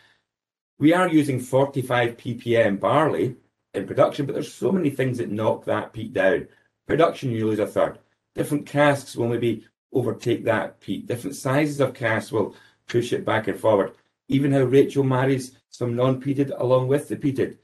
we 0.79 0.91
are 0.91 1.07
using 1.07 1.39
45 1.39 2.17
ppm 2.17 2.79
barley 2.79 3.35
in 3.75 3.85
production, 3.85 4.25
but 4.25 4.33
there's 4.33 4.51
so 4.51 4.71
many 4.71 4.89
things 4.89 5.19
that 5.19 5.29
knock 5.29 5.65
that 5.65 5.93
peak 5.93 6.13
down. 6.13 6.47
Production, 6.87 7.29
you 7.29 7.45
lose 7.45 7.59
a 7.59 7.67
third. 7.67 7.99
Different 8.33 8.65
casks 8.65 9.15
will 9.15 9.27
maybe 9.27 9.67
overtake 9.93 10.45
that 10.45 10.81
peak. 10.81 11.05
Different 11.05 11.35
sizes 11.35 11.79
of 11.79 11.93
casks 11.93 12.31
will 12.31 12.55
push 12.87 13.13
it 13.13 13.23
back 13.23 13.47
and 13.47 13.59
forward. 13.59 13.91
Even 14.27 14.51
how 14.51 14.63
Rachel 14.63 15.03
marries 15.03 15.57
some 15.69 15.95
non-peated 15.95 16.51
along 16.59 16.87
with 16.87 17.07
the 17.07 17.15
peated. 17.15 17.57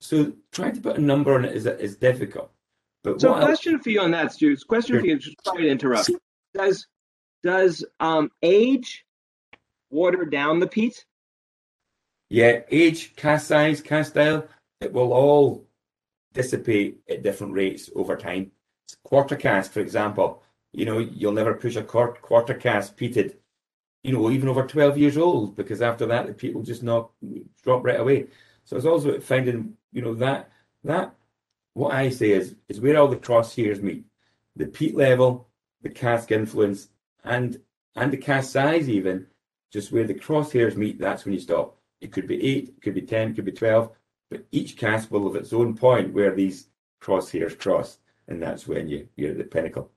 So 0.00 0.32
trying 0.52 0.74
to 0.74 0.80
put 0.80 0.98
a 0.98 1.00
number 1.00 1.34
on 1.34 1.44
it 1.44 1.56
is, 1.56 1.66
is 1.66 1.96
difficult. 1.96 2.50
But 3.02 3.20
so, 3.20 3.34
question 3.34 3.74
else? 3.74 3.84
for 3.84 3.90
you 3.90 4.00
on 4.00 4.10
that, 4.10 4.32
Stu. 4.32 4.56
Question 4.66 4.94
sure. 4.94 5.00
for 5.00 5.06
you. 5.06 5.20
Sorry 5.44 5.62
to 5.64 5.68
interrupt. 5.68 6.10
Does 6.54 6.86
does 7.42 7.84
um, 8.00 8.30
age 8.42 9.04
water 9.90 10.24
down 10.24 10.60
the 10.60 10.66
peat? 10.66 11.04
Yeah, 12.30 12.60
age, 12.70 13.14
cask 13.16 13.46
size, 13.46 13.80
cask 13.80 14.12
style, 14.12 14.48
it 14.80 14.92
will 14.92 15.12
all 15.12 15.66
dissipate 16.32 17.00
at 17.08 17.22
different 17.22 17.52
rates 17.52 17.90
over 17.94 18.16
time. 18.16 18.50
Quarter 19.04 19.36
cask, 19.36 19.72
for 19.72 19.80
example, 19.80 20.42
you 20.72 20.84
know, 20.84 20.98
you'll 20.98 21.32
never 21.32 21.54
push 21.54 21.76
a 21.76 21.82
quarter 21.82 22.54
cask 22.54 22.96
peated, 22.96 23.36
you 24.04 24.12
know, 24.12 24.30
even 24.30 24.48
over 24.48 24.66
12 24.66 24.98
years 24.98 25.16
old, 25.16 25.56
because 25.56 25.80
after 25.80 26.04
that, 26.06 26.38
the 26.38 26.52
will 26.52 26.62
just 26.62 26.82
not 26.82 27.10
drop 27.62 27.84
right 27.84 27.98
away. 27.98 28.26
So 28.64 28.76
it's 28.76 28.86
also 28.86 29.18
finding, 29.18 29.76
you 29.92 30.02
know, 30.02 30.14
that, 30.14 30.50
that, 30.84 31.14
what 31.72 31.94
I 31.94 32.10
say 32.10 32.32
is, 32.32 32.54
is 32.68 32.80
where 32.80 32.98
all 32.98 33.08
the 33.08 33.16
crosshairs 33.16 33.82
meet. 33.82 34.04
The 34.56 34.66
peat 34.66 34.94
level, 34.94 35.48
the 35.82 35.88
cask 35.88 36.30
influence, 36.30 36.88
and, 37.24 37.58
and 37.96 38.12
the 38.12 38.18
cask 38.18 38.52
size 38.52 38.90
even, 38.90 39.26
just 39.72 39.90
where 39.90 40.04
the 40.04 40.14
crosshairs 40.14 40.76
meet, 40.76 41.00
that's 41.00 41.24
when 41.24 41.32
you 41.32 41.40
stop. 41.40 41.78
It 42.02 42.12
could 42.12 42.28
be 42.28 42.44
eight, 42.44 42.74
it 42.76 42.82
could 42.82 42.94
be 42.94 43.02
10, 43.02 43.30
it 43.30 43.34
could 43.36 43.46
be 43.46 43.52
12, 43.52 43.90
but 44.30 44.44
each 44.52 44.76
cask 44.76 45.10
will 45.10 45.32
have 45.32 45.42
its 45.42 45.54
own 45.54 45.74
point 45.74 46.12
where 46.12 46.34
these 46.34 46.68
crosshairs 47.00 47.58
cross, 47.58 47.98
and 48.28 48.42
that's 48.42 48.68
when 48.68 48.86
you, 48.86 49.08
you're 49.16 49.30
at 49.30 49.38
the 49.38 49.44
pinnacle. 49.44 49.90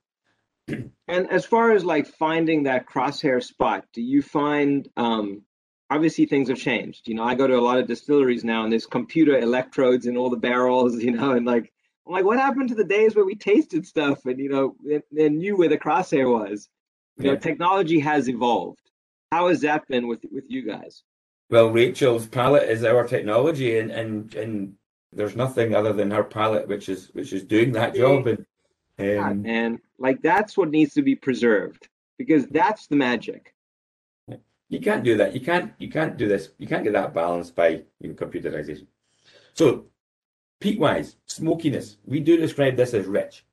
And 0.67 1.31
as 1.31 1.45
far 1.45 1.71
as 1.71 1.85
like 1.85 2.07
finding 2.07 2.63
that 2.63 2.85
crosshair 2.85 3.41
spot, 3.41 3.85
do 3.93 4.01
you 4.01 4.21
find 4.21 4.89
um, 4.97 5.43
obviously 5.89 6.25
things 6.25 6.49
have 6.49 6.57
changed? 6.57 7.07
You 7.07 7.15
know, 7.15 7.23
I 7.23 7.35
go 7.35 7.47
to 7.47 7.57
a 7.57 7.61
lot 7.61 7.79
of 7.79 7.87
distilleries 7.87 8.43
now, 8.43 8.63
and 8.63 8.71
there's 8.71 8.85
computer 8.85 9.37
electrodes 9.37 10.05
in 10.05 10.17
all 10.17 10.29
the 10.29 10.37
barrels. 10.37 10.95
You 11.01 11.11
know, 11.11 11.31
and 11.31 11.45
like 11.45 11.71
I'm 12.05 12.13
like, 12.13 12.25
what 12.25 12.39
happened 12.39 12.69
to 12.69 12.75
the 12.75 12.83
days 12.83 13.15
where 13.15 13.25
we 13.25 13.35
tasted 13.35 13.85
stuff 13.85 14.25
and 14.25 14.39
you 14.39 14.49
know 14.49 14.75
and, 14.91 15.03
and 15.17 15.37
knew 15.37 15.55
where 15.57 15.69
the 15.69 15.77
crosshair 15.77 16.31
was? 16.31 16.69
You 17.17 17.25
yeah. 17.25 17.31
know, 17.31 17.37
technology 17.37 17.99
has 17.99 18.27
evolved. 18.27 18.81
How 19.31 19.47
has 19.47 19.61
that 19.61 19.87
been 19.87 20.07
with 20.07 20.25
with 20.31 20.45
you 20.49 20.63
guys? 20.63 21.03
Well, 21.49 21.69
Rachel's 21.69 22.27
palate 22.27 22.69
is 22.69 22.83
our 22.83 23.07
technology, 23.07 23.79
and 23.79 23.91
and 23.91 24.35
and 24.35 24.73
there's 25.13 25.37
nothing 25.37 25.73
other 25.73 25.93
than 25.93 26.11
her 26.11 26.23
palate 26.23 26.67
which 26.67 26.89
is 26.89 27.09
which 27.13 27.31
is 27.31 27.43
doing 27.43 27.71
that 27.71 27.95
job. 27.95 28.27
And 28.27 28.45
and 28.97 29.79
like 29.99 30.21
that's 30.21 30.57
what 30.57 30.69
needs 30.69 30.93
to 30.95 31.01
be 31.01 31.15
preserved 31.15 31.87
because 32.17 32.47
that's 32.47 32.87
the 32.87 32.95
magic. 32.95 33.53
You 34.69 34.81
can't 34.81 35.03
do 35.03 35.17
that. 35.17 35.33
You 35.33 35.41
can't. 35.41 35.73
You 35.77 35.89
can't 35.89 36.17
do 36.17 36.27
this. 36.27 36.49
You 36.57 36.67
can't 36.67 36.83
get 36.83 36.93
that 36.93 37.13
balance 37.13 37.51
by 37.51 37.83
computerization. 38.03 38.87
So, 39.53 39.85
peat 40.59 40.79
wise, 40.79 41.15
smokiness. 41.25 41.97
We 42.05 42.19
do 42.19 42.37
describe 42.37 42.75
this 42.75 42.93
as 42.93 43.05
rich, 43.05 43.45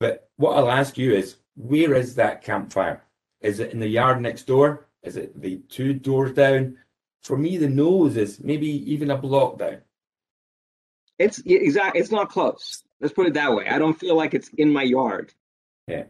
but 0.00 0.28
what 0.36 0.56
I'll 0.56 0.70
ask 0.70 0.98
you 0.98 1.12
is, 1.12 1.36
where 1.56 1.94
is 1.94 2.16
that 2.16 2.42
campfire? 2.42 3.04
Is 3.40 3.60
it 3.60 3.72
in 3.72 3.78
the 3.78 3.88
yard 3.88 4.20
next 4.20 4.46
door? 4.46 4.88
Is 5.02 5.16
it 5.16 5.40
the 5.40 5.58
two 5.68 5.94
doors 5.94 6.32
down? 6.32 6.76
For 7.22 7.36
me, 7.36 7.56
the 7.56 7.68
nose 7.68 8.16
is 8.16 8.40
maybe 8.40 8.68
even 8.92 9.10
a 9.10 9.16
block 9.16 9.58
down. 9.58 9.78
It's 11.18 11.38
exactly. 11.46 12.00
It's 12.00 12.10
not 12.10 12.30
close. 12.30 12.82
Let's 13.00 13.14
put 13.14 13.26
it 13.26 13.34
that 13.34 13.54
way. 13.54 13.66
I 13.66 13.78
don't 13.78 13.98
feel 13.98 14.16
like 14.16 14.34
it's 14.34 14.48
in 14.48 14.72
my 14.72 14.82
yard. 14.82 15.32
Yeah, 15.86 16.04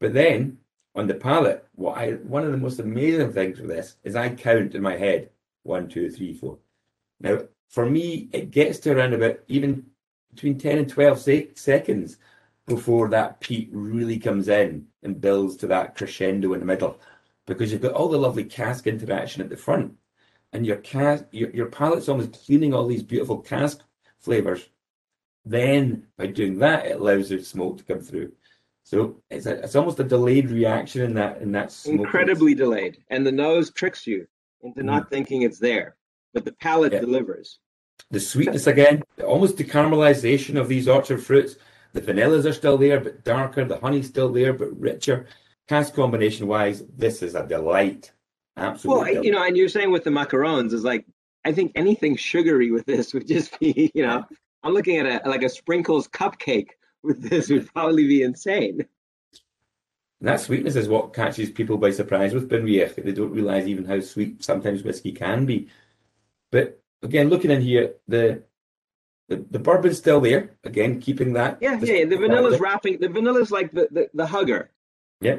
but 0.00 0.14
then 0.14 0.58
on 0.94 1.06
the 1.06 1.14
palate, 1.14 1.66
what 1.74 1.96
I 1.96 2.12
one 2.12 2.44
of 2.44 2.52
the 2.52 2.58
most 2.58 2.78
amazing 2.78 3.32
things 3.32 3.60
with 3.60 3.70
this 3.70 3.96
is 4.04 4.16
I 4.16 4.30
count 4.30 4.74
in 4.74 4.82
my 4.82 4.96
head 4.96 5.30
one, 5.62 5.88
two, 5.88 6.10
three, 6.10 6.34
four. 6.34 6.58
Now, 7.20 7.42
for 7.68 7.86
me, 7.86 8.28
it 8.32 8.50
gets 8.50 8.78
to 8.80 8.92
around 8.92 9.14
about 9.14 9.40
even 9.48 9.86
between 10.34 10.58
10 10.58 10.78
and 10.78 10.88
12 10.88 11.18
se- 11.18 11.50
seconds 11.54 12.16
before 12.66 13.08
that 13.08 13.40
peat 13.40 13.68
really 13.72 14.18
comes 14.18 14.48
in 14.48 14.86
and 15.02 15.20
builds 15.20 15.56
to 15.56 15.66
that 15.66 15.94
crescendo 15.94 16.52
in 16.52 16.60
the 16.60 16.66
middle 16.66 16.98
because 17.46 17.72
you've 17.72 17.82
got 17.82 17.92
all 17.92 18.08
the 18.08 18.18
lovely 18.18 18.44
cask 18.44 18.86
interaction 18.86 19.42
at 19.42 19.50
the 19.50 19.56
front 19.56 19.94
and 20.52 20.64
your 20.64 20.76
cask 20.76 21.24
your, 21.32 21.50
your 21.50 21.66
palate's 21.66 22.08
almost 22.08 22.44
cleaning 22.44 22.72
all 22.72 22.86
these 22.86 23.02
beautiful 23.02 23.38
cask 23.38 23.80
flavors 24.20 24.68
then 25.44 26.06
by 26.16 26.26
doing 26.26 26.58
that 26.58 26.86
it 26.86 27.00
allows 27.00 27.28
the 27.28 27.42
smoke 27.42 27.78
to 27.78 27.84
come 27.84 28.00
through 28.00 28.32
so 28.84 29.22
it's 29.30 29.46
a, 29.46 29.62
it's 29.62 29.76
almost 29.76 30.00
a 30.00 30.04
delayed 30.04 30.50
reaction 30.50 31.02
in 31.02 31.14
that 31.14 31.40
in 31.40 31.52
that 31.52 31.72
smoke 31.72 32.00
incredibly 32.00 32.54
delayed 32.54 32.98
and 33.10 33.26
the 33.26 33.32
nose 33.32 33.70
tricks 33.70 34.06
you 34.06 34.26
into 34.62 34.82
not 34.82 35.06
mm. 35.06 35.10
thinking 35.10 35.42
it's 35.42 35.58
there 35.58 35.96
but 36.34 36.44
the 36.44 36.52
palate 36.52 36.92
yeah. 36.92 37.00
delivers 37.00 37.58
the 38.10 38.20
sweetness 38.20 38.66
again 38.66 39.02
almost 39.24 39.56
the 39.56 39.64
caramelization 39.64 40.58
of 40.58 40.68
these 40.68 40.88
orchard 40.88 41.22
fruits 41.22 41.56
the 41.92 42.00
vanillas 42.00 42.46
are 42.46 42.52
still 42.52 42.78
there, 42.78 43.00
but 43.00 43.24
darker. 43.24 43.64
The 43.64 43.78
honey's 43.78 44.08
still 44.08 44.32
there, 44.32 44.52
but 44.52 44.78
richer. 44.78 45.26
Cask 45.68 45.94
combination 45.94 46.46
wise, 46.46 46.82
this 46.96 47.22
is 47.22 47.34
a 47.34 47.46
delight. 47.46 48.12
Absolutely. 48.56 49.14
Well, 49.14 49.24
you 49.24 49.30
know, 49.30 49.42
and 49.42 49.56
you're 49.56 49.68
saying 49.68 49.90
with 49.90 50.04
the 50.04 50.10
macarons 50.10 50.72
is 50.72 50.84
like, 50.84 51.06
I 51.44 51.52
think 51.52 51.72
anything 51.74 52.16
sugary 52.16 52.70
with 52.70 52.86
this 52.86 53.12
would 53.14 53.26
just 53.26 53.58
be, 53.58 53.90
you 53.94 54.02
know, 54.02 54.24
I'm 54.62 54.74
looking 54.74 54.98
at 54.98 55.26
a 55.26 55.28
like 55.28 55.42
a 55.42 55.48
sprinkles 55.48 56.08
cupcake 56.08 56.70
with 57.02 57.22
this 57.22 57.48
would 57.50 57.72
probably 57.72 58.06
be 58.06 58.22
insane. 58.22 58.86
And 60.20 60.28
that 60.28 60.40
sweetness 60.40 60.76
is 60.76 60.88
what 60.88 61.14
catches 61.14 61.50
people 61.50 61.78
by 61.78 61.90
surprise 61.90 62.32
with 62.32 62.48
Benriach. 62.48 62.94
They 62.94 63.12
don't 63.12 63.32
realize 63.32 63.66
even 63.66 63.84
how 63.84 63.98
sweet 64.00 64.44
sometimes 64.44 64.84
whiskey 64.84 65.10
can 65.10 65.46
be. 65.46 65.68
But 66.52 66.80
again, 67.02 67.28
looking 67.28 67.50
in 67.50 67.60
here, 67.60 67.94
the 68.06 68.44
the, 69.28 69.44
the 69.50 69.58
bourbon's 69.58 69.98
still 69.98 70.20
there. 70.20 70.50
Again, 70.62 71.00
keeping 71.00 71.32
that. 71.32 71.58
Yeah, 71.60 71.76
the, 71.76 71.86
yeah. 71.86 72.04
The 72.04 72.18
vanilla's 72.18 72.60
wrapping. 72.60 73.00
The 73.00 73.08
vanilla's 73.08 73.50
like 73.50 73.72
the, 73.72 73.88
the, 73.90 74.10
the 74.14 74.26
hugger. 74.26 74.70
Yeah. 75.20 75.38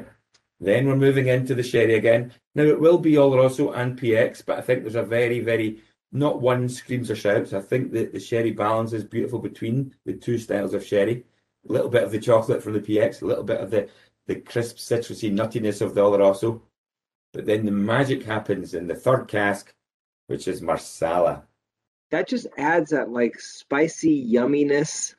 Then 0.60 0.86
we're 0.86 0.96
moving 0.96 1.28
into 1.28 1.54
the 1.54 1.62
sherry 1.62 1.94
again. 1.94 2.32
Now 2.54 2.62
it 2.64 2.80
will 2.80 2.98
be 2.98 3.16
all 3.16 3.32
Oloroso 3.32 3.76
and 3.76 3.98
PX, 3.98 4.44
but 4.44 4.58
I 4.58 4.62
think 4.62 4.82
there's 4.82 4.94
a 4.94 5.02
very, 5.02 5.40
very 5.40 5.82
not 6.14 6.40
one 6.40 6.68
screams 6.68 7.10
or 7.10 7.16
shouts. 7.16 7.52
I 7.52 7.60
think 7.60 7.92
that 7.92 8.12
the 8.12 8.20
sherry 8.20 8.52
balance 8.52 8.92
is 8.92 9.04
beautiful 9.04 9.38
between 9.38 9.94
the 10.06 10.14
two 10.14 10.38
styles 10.38 10.72
of 10.72 10.84
sherry. 10.84 11.24
A 11.68 11.72
little 11.72 11.90
bit 11.90 12.04
of 12.04 12.10
the 12.10 12.20
chocolate 12.20 12.62
from 12.62 12.72
the 12.72 12.80
PX, 12.80 13.20
a 13.20 13.26
little 13.26 13.44
bit 13.44 13.60
of 13.60 13.70
the, 13.70 13.88
the 14.26 14.36
crisp 14.36 14.76
citrusy 14.76 15.32
nuttiness 15.32 15.80
of 15.80 15.94
the 15.94 16.00
Oloroso. 16.00 16.62
But 17.32 17.46
then 17.46 17.66
the 17.66 17.72
magic 17.72 18.22
happens 18.22 18.74
in 18.74 18.86
the 18.86 18.94
third 18.94 19.28
cask, 19.28 19.74
which 20.28 20.48
is 20.48 20.62
Marsala 20.62 21.44
that 22.14 22.28
just 22.28 22.46
adds 22.56 22.90
that 22.90 23.10
like 23.10 23.40
spicy 23.40 24.32
yumminess. 24.32 25.14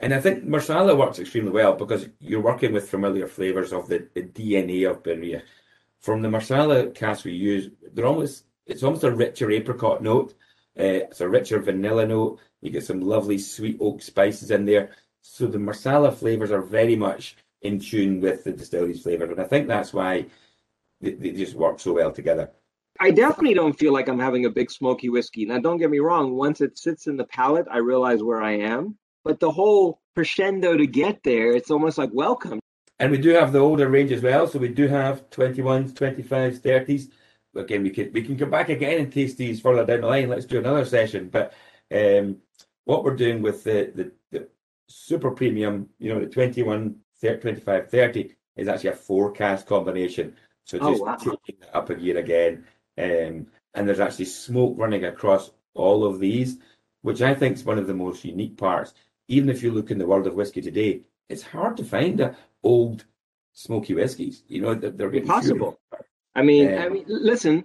And 0.00 0.12
I 0.12 0.20
think 0.20 0.44
Marsala 0.44 0.96
works 0.96 1.20
extremely 1.20 1.52
well 1.52 1.74
because 1.74 2.08
you're 2.18 2.40
working 2.40 2.72
with 2.72 2.90
familiar 2.90 3.28
flavors 3.28 3.72
of 3.72 3.86
the, 3.86 4.08
the 4.14 4.22
DNA 4.22 4.90
of 4.90 5.04
Benriach. 5.04 5.42
From 6.00 6.20
the 6.20 6.28
Marsala 6.28 6.88
cask 6.88 7.24
we 7.24 7.32
use, 7.32 7.70
they're 7.92 8.06
almost 8.06 8.44
it's 8.66 8.82
almost 8.82 9.04
a 9.04 9.10
richer 9.10 9.50
apricot 9.50 10.02
note. 10.02 10.34
Uh, 10.78 11.04
it's 11.08 11.20
a 11.20 11.28
richer 11.28 11.58
vanilla 11.58 12.06
note. 12.06 12.40
You 12.60 12.70
get 12.70 12.84
some 12.84 13.00
lovely 13.00 13.38
sweet 13.38 13.76
oak 13.80 14.02
spices 14.02 14.50
in 14.50 14.64
there. 14.64 14.90
So 15.20 15.46
the 15.46 15.58
Marsala 15.58 16.12
flavors 16.12 16.50
are 16.50 16.62
very 16.62 16.96
much 16.96 17.36
in 17.62 17.78
tune 17.78 18.20
with 18.20 18.44
the 18.44 18.52
distillery's 18.52 19.02
flavors, 19.02 19.30
and 19.30 19.40
I 19.40 19.44
think 19.44 19.68
that's 19.68 19.92
why 19.92 20.26
they, 21.00 21.12
they 21.12 21.30
just 21.30 21.54
work 21.54 21.78
so 21.78 21.92
well 21.92 22.10
together. 22.10 22.50
I 23.00 23.10
definitely 23.10 23.54
don't 23.54 23.78
feel 23.78 23.92
like 23.92 24.08
I'm 24.08 24.18
having 24.18 24.46
a 24.46 24.50
big 24.50 24.70
smoky 24.70 25.08
whiskey. 25.08 25.46
Now, 25.46 25.58
don't 25.58 25.78
get 25.78 25.90
me 25.90 25.98
wrong. 25.98 26.34
Once 26.34 26.60
it 26.60 26.78
sits 26.78 27.06
in 27.06 27.16
the 27.16 27.24
palate, 27.24 27.66
I 27.70 27.78
realize 27.78 28.22
where 28.22 28.42
I 28.42 28.58
am. 28.58 28.96
But 29.24 29.40
the 29.40 29.50
whole 29.50 30.00
crescendo 30.14 30.76
to 30.76 30.86
get 30.86 31.22
there, 31.22 31.52
it's 31.52 31.70
almost 31.70 31.98
like 31.98 32.10
welcome. 32.12 32.60
And 32.98 33.10
we 33.10 33.18
do 33.18 33.30
have 33.30 33.52
the 33.52 33.60
older 33.60 33.88
range 33.88 34.12
as 34.12 34.22
well. 34.22 34.46
So 34.46 34.58
we 34.58 34.68
do 34.68 34.86
have 34.88 35.28
21s, 35.30 35.92
25s, 35.92 36.60
30s. 36.60 37.10
Again, 37.54 37.82
we 37.82 37.90
can 37.90 38.12
we 38.12 38.22
can 38.22 38.38
come 38.38 38.50
back 38.50 38.68
again 38.68 39.00
and 39.00 39.12
taste 39.12 39.36
these 39.36 39.60
further 39.60 39.84
down 39.84 40.00
the 40.00 40.06
line. 40.06 40.28
Let's 40.28 40.46
do 40.46 40.58
another 40.58 40.84
session. 40.84 41.28
But 41.28 41.52
um, 41.94 42.38
what 42.84 43.04
we're 43.04 43.16
doing 43.16 43.42
with 43.42 43.64
the, 43.64 43.92
the, 43.94 44.12
the 44.30 44.48
super 44.88 45.30
premium, 45.30 45.88
you 45.98 46.12
know, 46.12 46.20
the 46.20 46.26
21, 46.26 46.96
30, 47.20 47.40
25, 47.40 47.90
30 47.90 48.34
is 48.56 48.68
actually 48.68 48.90
a 48.90 48.96
forecast 48.96 49.66
combination. 49.66 50.34
So 50.64 50.78
oh, 50.80 50.90
just 50.90 51.02
oh, 51.02 51.04
wow. 51.04 51.16
taking 51.16 51.60
that 51.60 51.76
up 51.76 51.90
a 51.90 51.94
gear 51.94 52.18
again 52.18 52.64
um, 52.98 53.46
and 53.74 53.88
there's 53.88 54.00
actually 54.00 54.26
smoke 54.26 54.74
running 54.76 55.04
across 55.04 55.50
all 55.74 56.04
of 56.04 56.20
these, 56.20 56.58
which 57.02 57.22
I 57.22 57.34
think 57.34 57.56
is 57.56 57.64
one 57.64 57.78
of 57.78 57.86
the 57.86 57.94
most 57.94 58.24
unique 58.24 58.56
parts. 58.56 58.94
Even 59.28 59.48
if 59.48 59.62
you 59.62 59.72
look 59.72 59.90
in 59.90 59.98
the 59.98 60.06
world 60.06 60.26
of 60.26 60.34
whiskey 60.34 60.60
today, 60.60 61.02
it's 61.28 61.42
hard 61.42 61.76
to 61.78 61.84
find 61.84 62.20
a 62.20 62.36
old 62.62 63.04
smoky 63.52 63.94
whiskies. 63.94 64.42
You 64.48 64.60
know, 64.60 64.74
they're 64.74 64.90
getting 65.10 65.22
impossible. 65.22 65.80
I 66.34 66.42
mean, 66.42 66.72
um, 66.72 66.80
I 66.80 66.88
mean, 66.88 67.04
listen, 67.08 67.64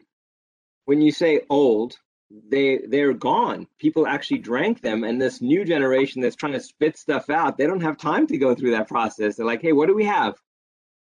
when 0.85 1.01
you 1.01 1.11
say 1.11 1.41
old, 1.49 1.97
they 2.29 2.79
they're 2.87 3.13
gone. 3.13 3.67
People 3.79 4.07
actually 4.07 4.39
drank 4.39 4.81
them, 4.81 5.03
and 5.03 5.21
this 5.21 5.41
new 5.41 5.63
generation 5.63 6.21
that's 6.21 6.35
trying 6.35 6.53
to 6.53 6.59
spit 6.59 6.97
stuff 6.97 7.29
out, 7.29 7.57
they 7.57 7.67
don't 7.67 7.81
have 7.81 7.97
time 7.97 8.27
to 8.27 8.37
go 8.37 8.55
through 8.55 8.71
that 8.71 8.87
process. 8.87 9.35
They're 9.35 9.45
like, 9.45 9.61
hey, 9.61 9.73
what 9.73 9.87
do 9.87 9.95
we 9.95 10.05
have? 10.05 10.35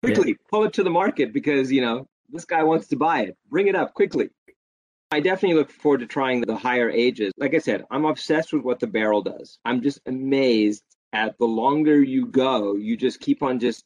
Quickly 0.02 0.30
yeah. 0.30 0.46
pull 0.50 0.64
it 0.64 0.74
to 0.74 0.82
the 0.82 0.90
market 0.90 1.32
because 1.32 1.72
you 1.72 1.80
know 1.80 2.06
this 2.30 2.44
guy 2.44 2.62
wants 2.62 2.88
to 2.88 2.96
buy 2.96 3.22
it. 3.22 3.36
Bring 3.48 3.68
it 3.68 3.74
up 3.74 3.94
quickly. 3.94 4.30
I 5.10 5.20
definitely 5.20 5.56
look 5.56 5.70
forward 5.70 6.00
to 6.00 6.06
trying 6.06 6.40
the 6.40 6.56
higher 6.56 6.90
ages. 6.90 7.32
Like 7.36 7.54
I 7.54 7.58
said, 7.58 7.84
I'm 7.90 8.04
obsessed 8.04 8.52
with 8.52 8.62
what 8.62 8.80
the 8.80 8.88
barrel 8.88 9.22
does. 9.22 9.58
I'm 9.64 9.80
just 9.80 10.00
amazed 10.04 10.82
at 11.12 11.38
the 11.38 11.46
longer 11.46 12.02
you 12.02 12.26
go, 12.26 12.74
you 12.74 12.96
just 12.96 13.20
keep 13.20 13.42
on 13.42 13.60
just 13.60 13.84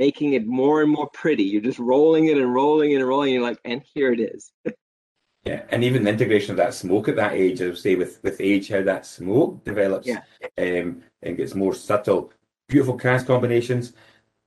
making 0.00 0.32
it 0.32 0.46
more 0.46 0.82
and 0.82 0.90
more 0.90 1.08
pretty. 1.10 1.44
You're 1.44 1.68
just 1.70 1.78
rolling 1.78 2.26
it 2.26 2.38
and 2.38 2.52
rolling 2.52 2.92
it 2.92 2.96
and 2.96 3.06
rolling. 3.06 3.28
And 3.28 3.34
you're 3.34 3.48
like, 3.50 3.60
and 3.64 3.82
here 3.94 4.12
it 4.12 4.20
is. 4.20 4.50
yeah, 5.44 5.62
and 5.68 5.84
even 5.84 6.02
the 6.02 6.10
integration 6.10 6.50
of 6.52 6.56
that 6.56 6.74
smoke 6.74 7.08
at 7.08 7.16
that 7.16 7.34
age, 7.34 7.62
I 7.62 7.66
would 7.66 7.78
say 7.78 7.94
with 7.94 8.18
with 8.24 8.40
age, 8.40 8.68
how 8.68 8.82
that 8.82 9.06
smoke 9.06 9.62
develops 9.64 10.08
yeah. 10.08 10.22
um, 10.58 11.02
and 11.22 11.36
gets 11.36 11.54
more 11.54 11.74
subtle. 11.74 12.32
Beautiful 12.68 12.96
cask 12.96 13.26
combinations 13.26 13.92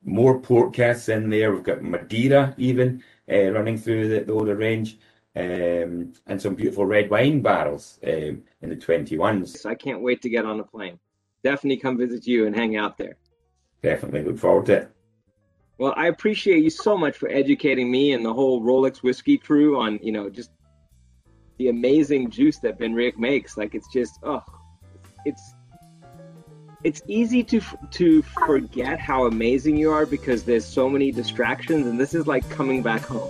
more 0.06 0.40
port 0.40 0.74
casks 0.74 1.10
in 1.10 1.30
there. 1.30 1.54
We've 1.54 1.64
got 1.64 1.82
Madeira 1.82 2.54
even 2.58 3.04
uh, 3.32 3.52
running 3.52 3.78
through 3.78 4.10
the, 4.10 4.20
the 4.26 4.34
older 4.34 4.56
range. 4.56 4.98
Um, 5.36 6.14
and 6.28 6.40
some 6.40 6.54
beautiful 6.54 6.86
red 6.86 7.10
wine 7.10 7.42
barrels 7.42 7.98
um, 8.06 8.44
in 8.62 8.70
the 8.70 8.76
21s. 8.76 9.66
I 9.66 9.74
can't 9.74 10.04
wait 10.04 10.22
to 10.22 10.30
get 10.30 10.46
on 10.46 10.60
a 10.60 10.64
plane. 10.64 11.00
Definitely 11.44 11.78
come 11.78 11.98
visit 11.98 12.28
you 12.28 12.46
and 12.46 12.56
hang 12.56 12.78
out 12.78 13.00
there. 13.00 13.18
Definitely 13.82 14.26
look 14.26 14.38
forward 14.38 14.68
to 14.68 14.74
it. 14.74 14.92
Well, 15.78 15.94
I 15.98 16.08
appreciate 16.08 16.64
you 16.64 16.70
so 16.70 16.98
much 16.98 17.18
for 17.18 17.30
educating 17.30 17.90
me 17.90 18.14
and 18.14 18.24
the 18.24 18.34
whole 18.34 18.62
Rolex 18.62 18.98
whiskey 18.98 19.38
crew 19.38 19.80
on, 19.80 20.00
you 20.04 20.12
know, 20.12 20.30
just 20.30 20.52
the 21.58 21.70
amazing 21.70 22.30
juice 22.30 22.60
that 22.60 22.80
Benriach 22.80 23.18
makes. 23.18 23.58
Like 23.58 23.74
it's 23.74 23.92
just, 23.92 24.20
oh, 24.24 24.44
it's 25.26 25.54
it's 26.84 27.02
easy 27.08 27.44
to 27.44 27.62
to 27.92 28.22
forget 28.22 29.00
how 29.00 29.26
amazing 29.26 29.78
you 29.78 29.92
are 29.92 30.06
because 30.06 30.44
there's 30.44 30.66
so 30.66 30.90
many 30.90 31.12
distractions 31.12 31.88
and 31.88 32.00
this 32.00 32.14
is 32.14 32.28
like 32.28 32.48
coming 32.50 32.82
back 32.82 33.02
home 33.02 33.30